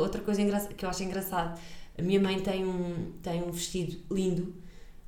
[0.00, 0.40] outra- coisa
[0.76, 1.58] que eu acho engraçado.
[1.98, 4.54] A minha mãe tem um, tem um vestido lindo.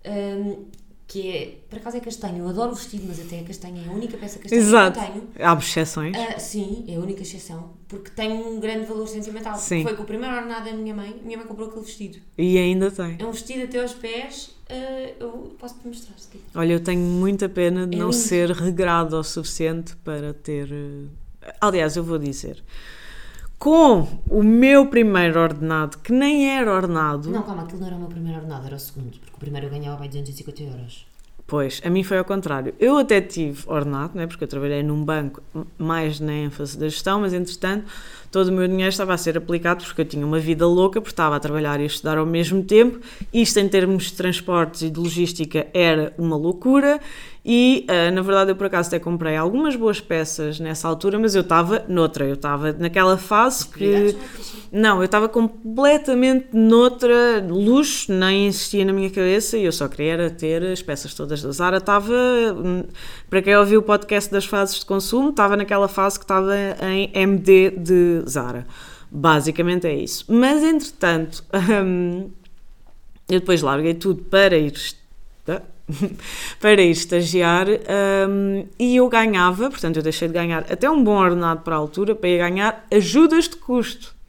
[0.05, 0.65] hum,
[1.13, 3.89] que é, por acaso é castanho, eu adoro o vestido, mas até a castanha é
[3.89, 5.01] a única peça castanha Exato.
[5.01, 5.29] que eu tenho.
[5.41, 6.17] Há exceções.
[6.17, 9.57] Ah, sim, é a única exceção, porque tem um grande valor sentimental.
[9.59, 9.83] Sim.
[9.83, 12.19] Foi com o primeiro ordenado da minha mãe, minha mãe comprou aquele vestido.
[12.39, 13.17] E ainda tem.
[13.19, 16.45] É um vestido até aos pés, ah, eu posso te mostrar se quiser.
[16.55, 18.17] Olha, eu tenho muita pena de É não lindo.
[18.17, 20.69] ser regrado o suficiente para ter.
[20.73, 22.63] eh, Aliás, eu vou dizer.
[23.61, 27.99] Com o meu primeiro ordenado, que nem era ordenado, Não, calma, aquilo não era o
[27.99, 31.07] meu primeiro ordenado, era o segundo, porque o primeiro eu ganhava bem 250 euros.
[31.47, 32.73] Pois, a mim foi ao contrário.
[32.81, 35.43] Eu até tive ordenado, né, porque eu trabalhei num banco
[35.77, 37.85] mais na ênfase da gestão, mas entretanto
[38.31, 41.13] todo o meu dinheiro estava a ser aplicado porque eu tinha uma vida louca, porque
[41.13, 42.99] estava a trabalhar e a estudar ao mesmo tempo.
[43.31, 46.99] Isto, em termos de transportes e de logística, era uma loucura.
[47.45, 51.35] E ah, na verdade, eu por acaso até comprei algumas boas peças nessa altura, mas
[51.35, 54.15] eu estava noutra, eu estava naquela fase que.
[54.71, 60.31] Não, eu estava completamente noutra luxo, nem existia na minha cabeça e eu só queria
[60.31, 61.79] ter as peças todas da Zara.
[61.79, 62.85] Estava, hum,
[63.29, 67.11] para quem ouviu o podcast das fases de consumo, estava naquela fase que estava em
[67.15, 68.67] MD de Zara.
[69.11, 70.25] Basicamente é isso.
[70.29, 71.43] Mas entretanto,
[71.85, 72.31] hum,
[73.29, 75.65] eu depois larguei tudo para ir esta-
[76.61, 77.67] para ir estagiar
[78.29, 81.79] hum, e eu ganhava, portanto eu deixei de ganhar até um bom ordenado para a
[81.79, 84.20] altura para ir ganhar ajudas de custo.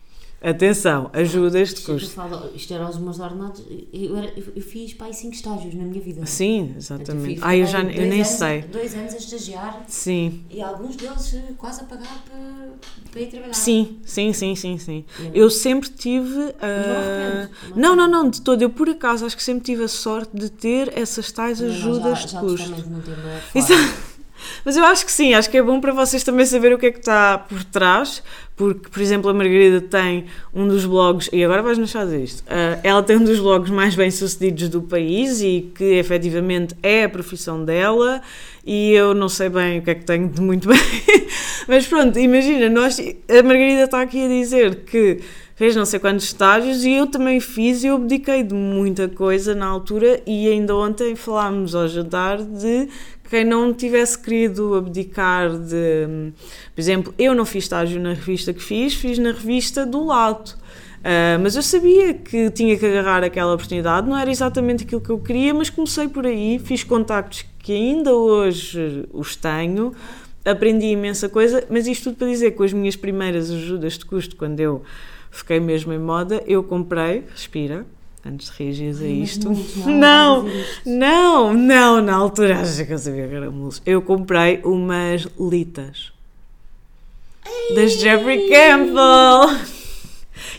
[0.43, 2.09] Atenção, ajudas de eu custo.
[2.15, 3.61] falo, isto era os meus ordenados,
[3.93, 6.25] eu, era, eu, eu fiz para aí 5 estágios na minha vida.
[6.25, 7.33] Sim, Portanto, exatamente.
[7.35, 8.61] fiz Ah, eu já eu nem anos- sei.
[8.63, 12.69] Dois anos a estagiar Sim, e alguns deles eh, quase a pagar para,
[13.11, 13.53] para ir trabalhar.
[13.53, 15.05] sim, sim, sim, sim, sim.
[15.31, 16.55] Eu sempre tive.
[16.59, 18.63] Mas não Não, não, de todo.
[18.63, 21.73] Eu por acaso acho que sempre tive a sorte de ter essas tais Não, não,
[21.75, 22.73] ajudas já, de já custo.
[23.53, 24.10] Isso- fora.
[24.63, 26.87] Mas eu acho que sim, acho que é bom para vocês também saber o que
[26.87, 28.23] é que está por trás,
[28.55, 32.43] porque, por exemplo, a Margarida tem um dos blogs, e agora vais deixar dizer isto,
[32.47, 37.05] ah, ela tem um dos blogs mais bem sucedidos do país e que efetivamente é
[37.05, 38.21] a profissão dela,
[38.65, 40.79] e eu não sei bem o que é que tenho de muito bem,
[41.67, 45.19] mas pronto, imagina, nós, a Margarida está aqui a dizer que
[45.61, 49.53] fez não sei quantos estágios e eu também fiz e eu abdiquei de muita coisa
[49.53, 52.87] na altura e ainda ontem falámos ao jantar de
[53.31, 56.33] quem não tivesse querido abdicar de,
[56.75, 60.53] por exemplo, eu não fiz estágio na revista que fiz, fiz na revista do lado.
[61.01, 65.09] Ah, mas eu sabia que tinha que agarrar aquela oportunidade, não era exatamente aquilo que
[65.09, 69.93] eu queria, mas comecei por aí, fiz contactos que ainda hoje os tenho,
[70.43, 74.05] aprendi imensa coisa, mas isto tudo para dizer que com as minhas primeiras ajudas de
[74.05, 74.83] custo, quando eu
[75.31, 77.85] fiquei mesmo em moda, eu comprei, respira,
[78.25, 79.49] antes de reagires a isto.
[79.87, 80.45] Não,
[80.85, 83.81] não não, na altura acho que eu sabia que era mulos.
[83.85, 86.11] Eu comprei umas litas
[87.75, 89.59] das Jeffrey Campbell.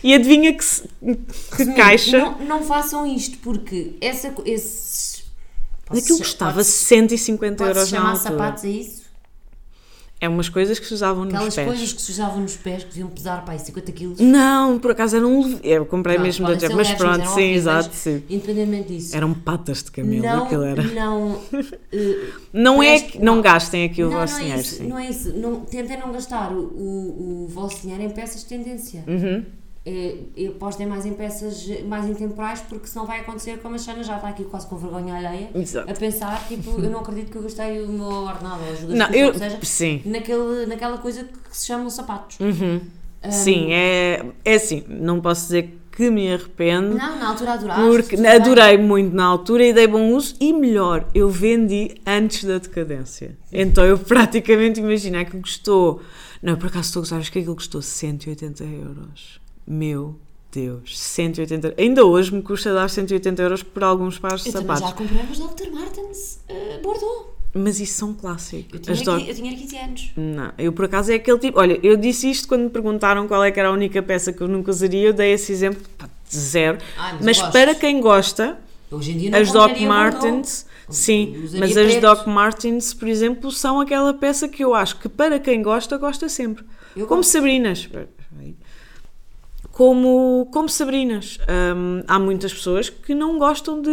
[0.03, 1.17] E adivinha que, se- que
[1.57, 2.17] Resumindo, caixa?
[2.19, 5.23] Não, não façam isto porque essa, esses.
[5.85, 8.31] posso Aquilo cha- custava pode- 150 pode-se euros na chamar altura.
[8.31, 9.02] sapatos a isso?
[10.23, 11.67] É umas coisas que se usavam nos Aquelas pés.
[11.67, 14.19] coisas que se usavam nos pés que deviam pesar para aí 50 quilos.
[14.21, 15.59] Não, por acaso eram.
[15.61, 17.57] Eu comprei Não, mesmo da Jeff, mas pronto, sim, horríveis.
[17.57, 18.23] exato, sim.
[18.29, 19.15] Independentemente disso.
[19.17, 20.83] Eram patas de camelo, não, aquilo era.
[20.83, 21.41] não,
[21.91, 22.19] eh,
[22.53, 23.19] Não é que.
[23.19, 23.41] Não não.
[23.41, 24.87] gastem aqui o não, vosso não é dinheiro, isso, sim.
[24.87, 25.33] não é isso.
[25.37, 29.03] Não, tentem não gastar o, o, o vosso dinheiro em peças de tendência.
[29.05, 29.43] Uhum.
[29.85, 34.01] É, eu apostem mais em peças mais intemporais porque senão vai acontecer como a Xana
[34.01, 35.91] já está aqui quase com vergonha alheia Exato.
[35.91, 39.09] a pensar, tipo, eu não acredito que eu gastei o meu ordenado ou ajuda Não,
[39.11, 39.33] eu.
[39.37, 40.01] seja, Sim.
[40.05, 42.39] naquele, naquela coisa que se chamam sapatos.
[42.39, 42.79] Uhum.
[43.25, 47.83] Um, Sim, é, é assim, não posso dizer que me arrependo, Não, na altura adoraste.
[47.85, 52.57] porque adorei muito na altura e dei bom uso, e melhor, eu vendi antes da
[52.57, 53.37] decadência.
[53.51, 56.01] Então eu praticamente imagino que custou,
[56.41, 59.42] não, por acaso estou a gostar, acho que aquilo custou 180 euros.
[59.65, 60.15] Meu
[60.51, 64.89] Deus, 180 Ainda hoje me custa dar 180 euros por alguns pares de Eu sapatos.
[64.89, 65.71] já comprei umas Dr.
[65.71, 67.27] Martens eh, Bordeaux.
[67.55, 68.79] Mas isso são Eu clássicos.
[68.81, 70.11] tinha, As Doc- qui- eu tinha 15 anos.
[70.17, 71.59] Não, eu por acaso é aquele tipo.
[71.59, 74.41] Olha, eu disse isto quando me perguntaram qual é que era a única peça que
[74.41, 76.79] eu nunca usaria, eu dei esse exemplo, pá, de zero.
[76.97, 78.57] Ai, mas mas eu para quem gosta,
[78.91, 82.01] Hoje em dia não as Doc Martens, sim, mas as preto.
[82.01, 86.27] Doc Martens, por exemplo, são aquela peça que eu acho que para quem gosta, gosta
[86.29, 86.63] sempre.
[86.95, 87.31] Eu como gosto.
[87.31, 87.87] Sabrinas.
[89.73, 91.39] Como, como Sabrinas.
[91.75, 93.89] Hum, há muitas pessoas que não gostam de,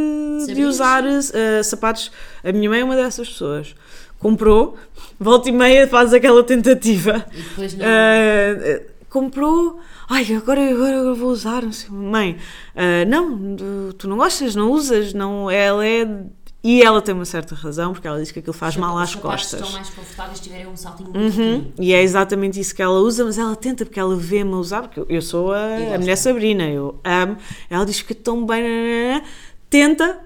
[0.55, 2.13] de usar eh, sapatos.
[2.45, 3.75] A minha mãe é uma dessas pessoas.
[4.19, 4.77] Comprou,
[5.19, 7.25] volta e meia faz aquela tentativa.
[7.33, 7.87] E depois não.
[7.87, 9.81] Ah, comprou.
[10.11, 11.63] Ai, agora, agora eu vou usar.
[11.63, 11.89] Não sei.
[11.91, 12.37] Mãe,
[12.77, 15.15] ah, não, tu- tu não gostas, não usas.
[15.15, 16.07] Não, ela é.
[16.63, 19.61] E ela tem uma certa razão, porque ela diz que aquilo faz mal às costas.
[19.61, 21.73] estão mais confortáveis tiverem um saltinho Uhum.
[21.79, 24.83] E é exatamente isso que ela usa, mas ela tenta porque ela vê-me a usar,
[24.83, 27.39] porque eu- sou a, a mulher Sabrina, eu amo.
[27.71, 29.25] Ela diz que tão bem, nananana,
[29.71, 30.21] tenta,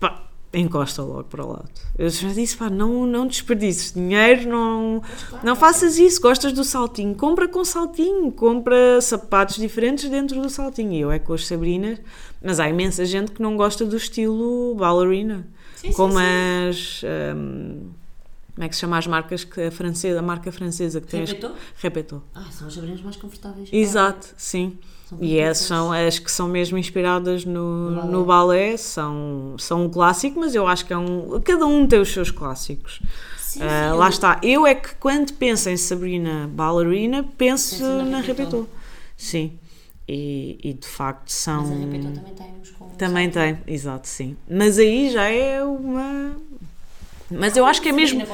[0.00, 1.70] pá, encosta logo para o lado.
[1.96, 5.00] Eu já disse, pá, não, não desperdices dinheiro, não,
[5.44, 10.92] não faças isso, gostas do saltinho, compra com saltinho, compra sapatos diferentes dentro do saltinho.
[10.94, 12.00] E eu é com as Sabrinas,
[12.42, 15.46] mas há imensa gente que não gosta do estilo ballerina,
[15.88, 16.24] Sim, como sim.
[16.70, 17.02] as...
[17.36, 17.90] hum,
[18.54, 21.22] como é que se chama as marcas que a francesa, a marca francesa que tem
[21.22, 21.56] as- Repetou?
[21.78, 22.22] Repetou.
[22.34, 23.68] Ah, são as sabrinas mais confortáveis.
[23.72, 24.78] Exato, sim.
[25.20, 28.10] E essas são as que são mesmo inspiradas no, No balé.
[28.10, 31.40] no balé, são, são um clássico, mas eu acho que é um.
[31.44, 33.00] Cada um tem os seus clássicos.
[33.38, 34.40] Sim, sim, lá eu- está.
[34.42, 38.20] Eu é que quando penso em Sabrina Ballerina, penso Pensa na na.
[38.20, 38.68] Repetou.
[39.16, 39.52] Sim.
[40.08, 41.64] E, e de facto são.
[41.64, 42.88] Mas a também tem uns com.
[42.90, 44.36] Também tem, exato, sim.
[44.48, 46.36] Mas aí já é uma.
[47.30, 48.24] Mas eu acho que é mesmo.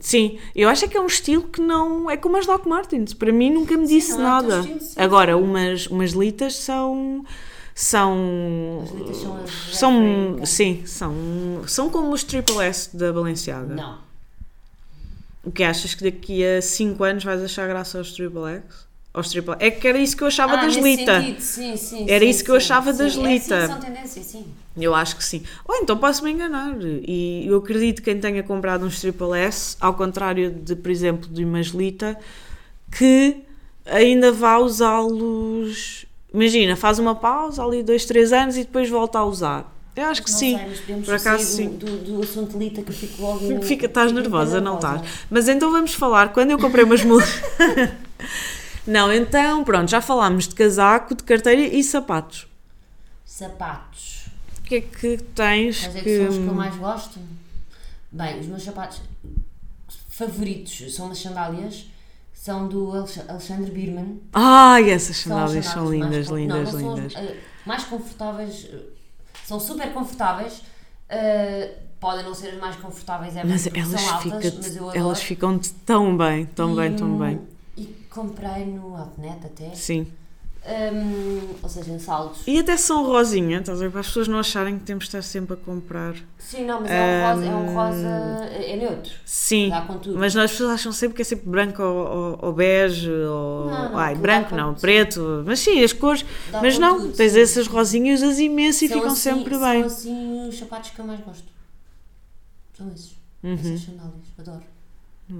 [0.00, 2.10] Sim, eu acho é que é um estilo que não.
[2.10, 3.12] É como as Doc Martens.
[3.12, 4.60] Para mim nunca me disse não é nada.
[4.60, 7.24] estilo, sim, Agora, umas, umas litas são.
[7.74, 8.82] São.
[8.84, 10.46] As litas são as São.
[10.46, 11.14] Sim, são.
[11.66, 13.74] São como os Triple S da Balenciaga.
[13.74, 13.98] Não.
[15.44, 18.87] O que achas que daqui a 5 anos vais achar graça aos Triple X?
[19.58, 21.20] É que era isso que eu achava ah, das Lita.
[21.20, 23.60] sentido, Sim, sim, Era sim, isso que eu achava das É, Lita.
[23.62, 24.44] sim, são tendências, sim.
[24.76, 25.42] Eu acho que sim.
[25.66, 26.76] Ou então posso-me enganar.
[26.82, 31.28] E eu acredito que quem tenha comprado uns Triple S, ao contrário de, por exemplo,
[31.28, 32.16] de uma Gelita,
[32.96, 33.36] que
[33.86, 36.06] ainda vá usá-los.
[36.32, 39.74] Imagina, faz uma pausa ali, dois, três anos e depois volta a usar.
[39.96, 40.56] Eu acho que Não sim.
[40.86, 41.70] sei, Por acaso, sim.
[41.70, 43.40] do, do, assunto Lita que eu fico logo.
[43.62, 44.96] Fica, estás fico nervosa, não nervosa.
[44.98, 45.18] estás?
[45.28, 46.32] Mas então vamos falar.
[46.32, 47.28] Quando eu comprei umas mulas.
[48.88, 52.46] não, então, pronto, já falámos de casaco, de carteira e sapatos.
[53.24, 54.26] Sapatos.
[54.58, 56.18] O que é que tens Mas é que que.
[56.18, 57.20] são os que eu mais gosto.
[58.10, 59.00] Bem, os meus sapatos
[60.08, 61.86] favoritos são umas sandálias.
[62.32, 64.20] São do Alex- Alexandre Birman.
[64.32, 67.14] Ai, essas São as sandálias são mais lindas, con- lindas, não, não são as, lindas.
[67.16, 67.36] eh,
[67.66, 68.68] mais confortáveis.
[68.72, 68.78] eh,
[69.44, 70.62] São super confortáveis.
[71.08, 74.98] eh, podem não ser as mais confortáveis, é Mas elas, são altas, mas eu adoro.
[74.98, 77.40] elas ficam tão bem, tão bem, tão E, bem.
[77.80, 79.74] E comprei no Outnet até.
[79.74, 80.06] Sim.
[80.66, 82.40] Hum, ou seja, em saldos.
[82.46, 83.90] E até são rosinha, estás a ver?
[83.90, 86.14] Para as pessoas não acharem que temos de estar sempre a comprar.
[86.36, 88.08] Sim, não, mas é um rosa, é um rosa.
[88.54, 89.12] É neutro.
[89.24, 89.70] Sim.
[90.02, 90.18] Tudo.
[90.18, 93.70] Mas as pessoas acham sempre que é sempre branco ou, ou, ou bege, ou.
[93.70, 95.42] Não, não, Ai, branco não, com- preto.
[95.46, 96.24] Mas sim, as cores.
[96.50, 97.40] Dá mas não, tudo, tens sim.
[97.40, 99.82] essas rosinhas, usas imenso e São ficam assim- sempre são bem.
[99.84, 101.46] assim os sapatos que eu mais gosto.
[102.76, 103.12] São esses.
[103.42, 103.54] Uhum.
[103.54, 104.24] Essas sandálias.
[104.38, 104.64] Adoro.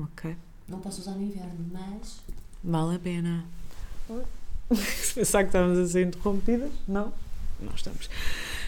[0.04, 0.36] Ok.
[0.68, 2.20] Não posso usar no inverno, mas.
[2.62, 3.44] Vale a pena.
[5.02, 7.12] Se pensar que estamos a ser interrompidas, não?
[7.60, 8.08] Não estamos.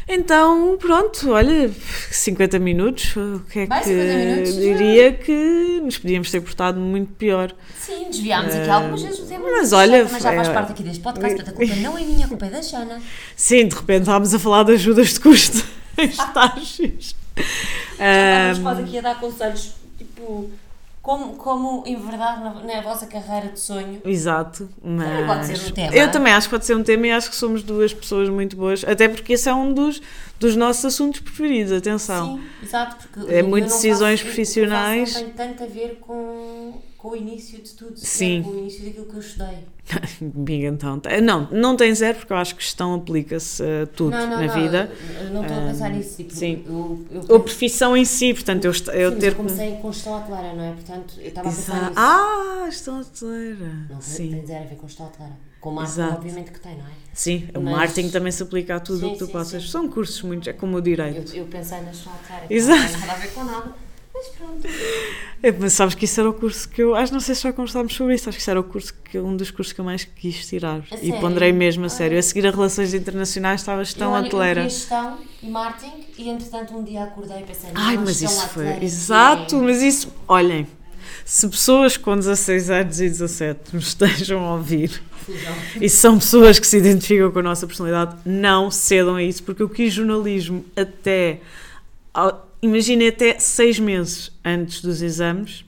[0.08, 1.70] Então, pronto, olha,
[2.10, 6.80] 50 minutos, o que é Vai, que 50 minutos, diria que nos podíamos ter portado
[6.80, 7.54] muito pior.
[7.78, 9.44] Sim, desviámos aqui algumas vezes o tema.
[9.48, 12.00] mas olha, Mas já faz é- parte aqui deste podcast, portanto a culpa não é
[12.02, 13.00] minha, a culpa é da Xana.
[13.36, 15.64] Sim, de repente estávamos a falar de ajudas de custo
[15.98, 17.14] em estágios.
[17.36, 20.50] Já estávamos quase aqui a dar conselhos, tipo,
[21.02, 24.00] como, como enverdar na, na vossa carreira de sonho.
[24.04, 25.94] Exato, mas pode ser um tema.
[25.96, 28.54] eu também acho que pode ser um tema e acho que somos duas pessoas muito
[28.56, 30.00] boas, até porque esse é um dos,
[30.38, 32.36] dos nossos assuntos preferidos, atenção.
[32.36, 35.14] Sim, exato, porque É muito decisões faço profissionais.
[35.14, 38.42] Não tem tanto a ver com, com o início de tudo, Sim.
[38.42, 39.58] com o início daquilo que eu estudei.
[40.20, 41.00] Big então.
[41.22, 44.46] Não, não tem zero porque eu acho que gestão aplica-se a tudo não, não, na
[44.46, 44.92] não, vida.
[45.18, 46.16] eu não estou a pensar nisso.
[46.18, 46.62] Tipo, sim.
[46.66, 49.90] Eu, eu, Ou a profissão em si, portanto, eu, eu Sim, ter eu comecei com
[49.90, 50.72] gestão hoteleira, não é?
[50.72, 51.92] Portanto, eu estava a pensar nisso.
[51.96, 53.72] Ah, gestão hoteleira.
[53.88, 55.36] Não Sim, tem zero a ver com gestão hoteleira.
[55.58, 56.14] Com marketing, Exato.
[56.16, 56.90] obviamente que tem, não é?
[57.14, 57.48] sim.
[57.54, 59.62] O Mas- marketing também se aplica a tudo o que tu sim, possas.
[59.62, 59.68] sim.
[59.70, 60.48] São cursos muito.
[60.50, 61.32] É como o direito.
[61.34, 62.46] Eu, eu pensei na gestão hoteleira.
[62.50, 62.82] Exato.
[62.82, 63.74] Não tem nada a ver com nada.
[64.12, 64.68] Mas pronto.
[65.42, 66.94] É, mas sabes que isso era o curso que eu.
[66.94, 68.28] Acho não sei se já conversámos sobre isso.
[68.28, 70.82] Acho que isso era o curso que, um dos cursos que eu mais quis tirar.
[70.90, 71.20] A e sério?
[71.20, 72.16] ponderei mesmo a sério.
[72.16, 72.20] Ah.
[72.20, 76.76] A seguir a Relações Internacionais estava gestão eu, olha, eu gestão e marketing e entretanto
[76.76, 78.62] um dia acordei e pensei, Ai, mas isso foi.
[78.64, 80.12] hoteleira, Exato, é- mas isso.
[80.28, 80.66] Olhem,
[81.24, 85.00] se pessoas com 16 anos e 17 nos estejam a ouvir
[85.80, 89.62] e são pessoas que se identificam com a nossa personalidade, não cedam a isso, porque
[89.62, 91.40] eu quis jornalismo até.
[92.12, 95.64] ao- Imaginem até seis meses antes dos exames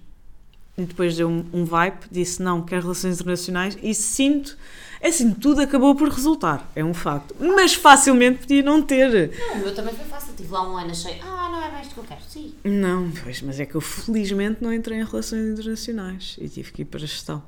[0.77, 4.57] e depois deu um, um vibe, disse não, quero relações internacionais e sinto.
[5.01, 7.35] É assim, tudo acabou por resultar, é um facto.
[7.41, 9.33] Mas facilmente podia não ter.
[9.37, 10.33] Não, o meu também foi fácil.
[10.37, 12.21] Tive lá um ano, achei, ah, não é bem isto que eu quero.
[12.29, 12.55] Sim.
[12.65, 16.83] Não, pois, mas é que eu felizmente não entrei em relações internacionais e tive que
[16.83, 17.43] ir para a gestão.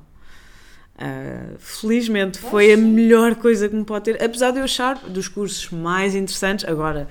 [0.97, 4.97] Ah, felizmente Pois, foi a melhor coisa que me pode ter, apesar de eu achar
[4.97, 6.65] dos cursos mais interessantes.
[6.65, 7.07] Agora,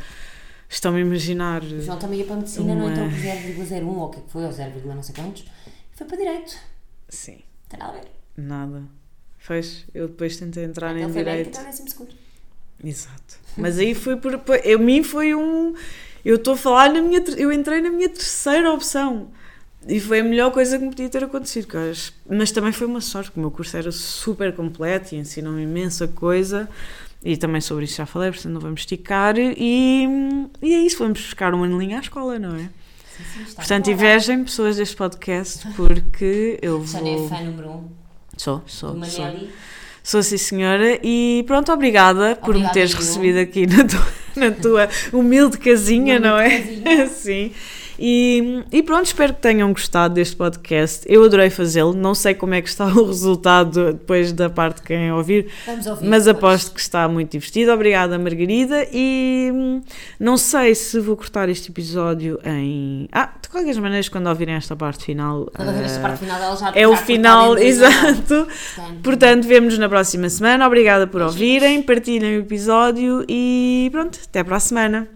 [0.76, 1.62] estão-me a imaginar.
[1.62, 4.18] O João também ia para a medicina, não Uma- entrou por 0,01 ou o que
[4.18, 5.44] é foi, ou 0, não sei quantos.
[5.92, 6.56] Foi para direito.
[7.08, 8.08] Sim, Não tem nada a ver.
[8.36, 8.82] nada.
[9.46, 11.48] Pois, eu depois tentei entrar Ele em foi bem, direito.
[11.48, 12.14] então é décimo segundo.
[12.82, 13.38] Exato.
[13.56, 14.34] Mas aí foi por.
[14.34, 15.74] A mim foi um.
[16.24, 17.22] Eu estou a falar na minha.
[17.36, 19.28] Eu entrei na minha terceira opção.
[19.86, 21.68] E foi a melhor coisa que me podia ter acontecido.
[21.90, 25.62] acho- Mas também foi uma sorte, porque o meu curso era super completo e ensinou-me
[25.62, 26.68] imensa coisa.
[27.24, 29.34] E também sobre isso já falei, portanto não vamos esticar.
[29.38, 30.06] E,
[30.62, 32.68] e é isso, vamos buscar um aninho à escola, não é?
[33.16, 37.28] Sim, sim, Portanto, invejem pessoas deste podcast, porque eu Xana é vou.
[37.28, 37.88] fã número 1 um,
[38.36, 39.26] Sou, do sou, sou.
[40.02, 40.98] Sou sim, senhora.
[41.02, 44.06] E pronto, obrigada por me Obrigada teres recebido aqui na tua,
[44.36, 46.60] na tua humilde casinha, Humilde não é?
[46.60, 47.06] casinha.
[47.08, 47.52] Sim.
[47.98, 51.04] E, e pronto, espero que tenham gostado deste podcast.
[51.08, 51.92] Eu adorei fazê-lo.
[51.92, 56.08] Não sei como é que está o resultado depois da parte de quem ouvir, ouvir.
[56.08, 56.54] mas depois.
[56.54, 57.72] aposto que está muito divertido.
[57.72, 58.86] Obrigada, Margarida.
[58.92, 59.82] E hum,
[60.18, 63.08] não sei se vou cortar este episódio em.
[63.12, 65.50] Ah, de qualquer maneira, quando ouvirem esta parte final.
[65.54, 68.46] Quando ouvir esta ah, parte final, ela já é o final, exato.
[69.02, 70.66] Portanto, Portanto, vemo-nos na próxima semana.
[70.66, 75.08] Obrigada por ouvirem, partilhem o episódio e pronto, até para a semana.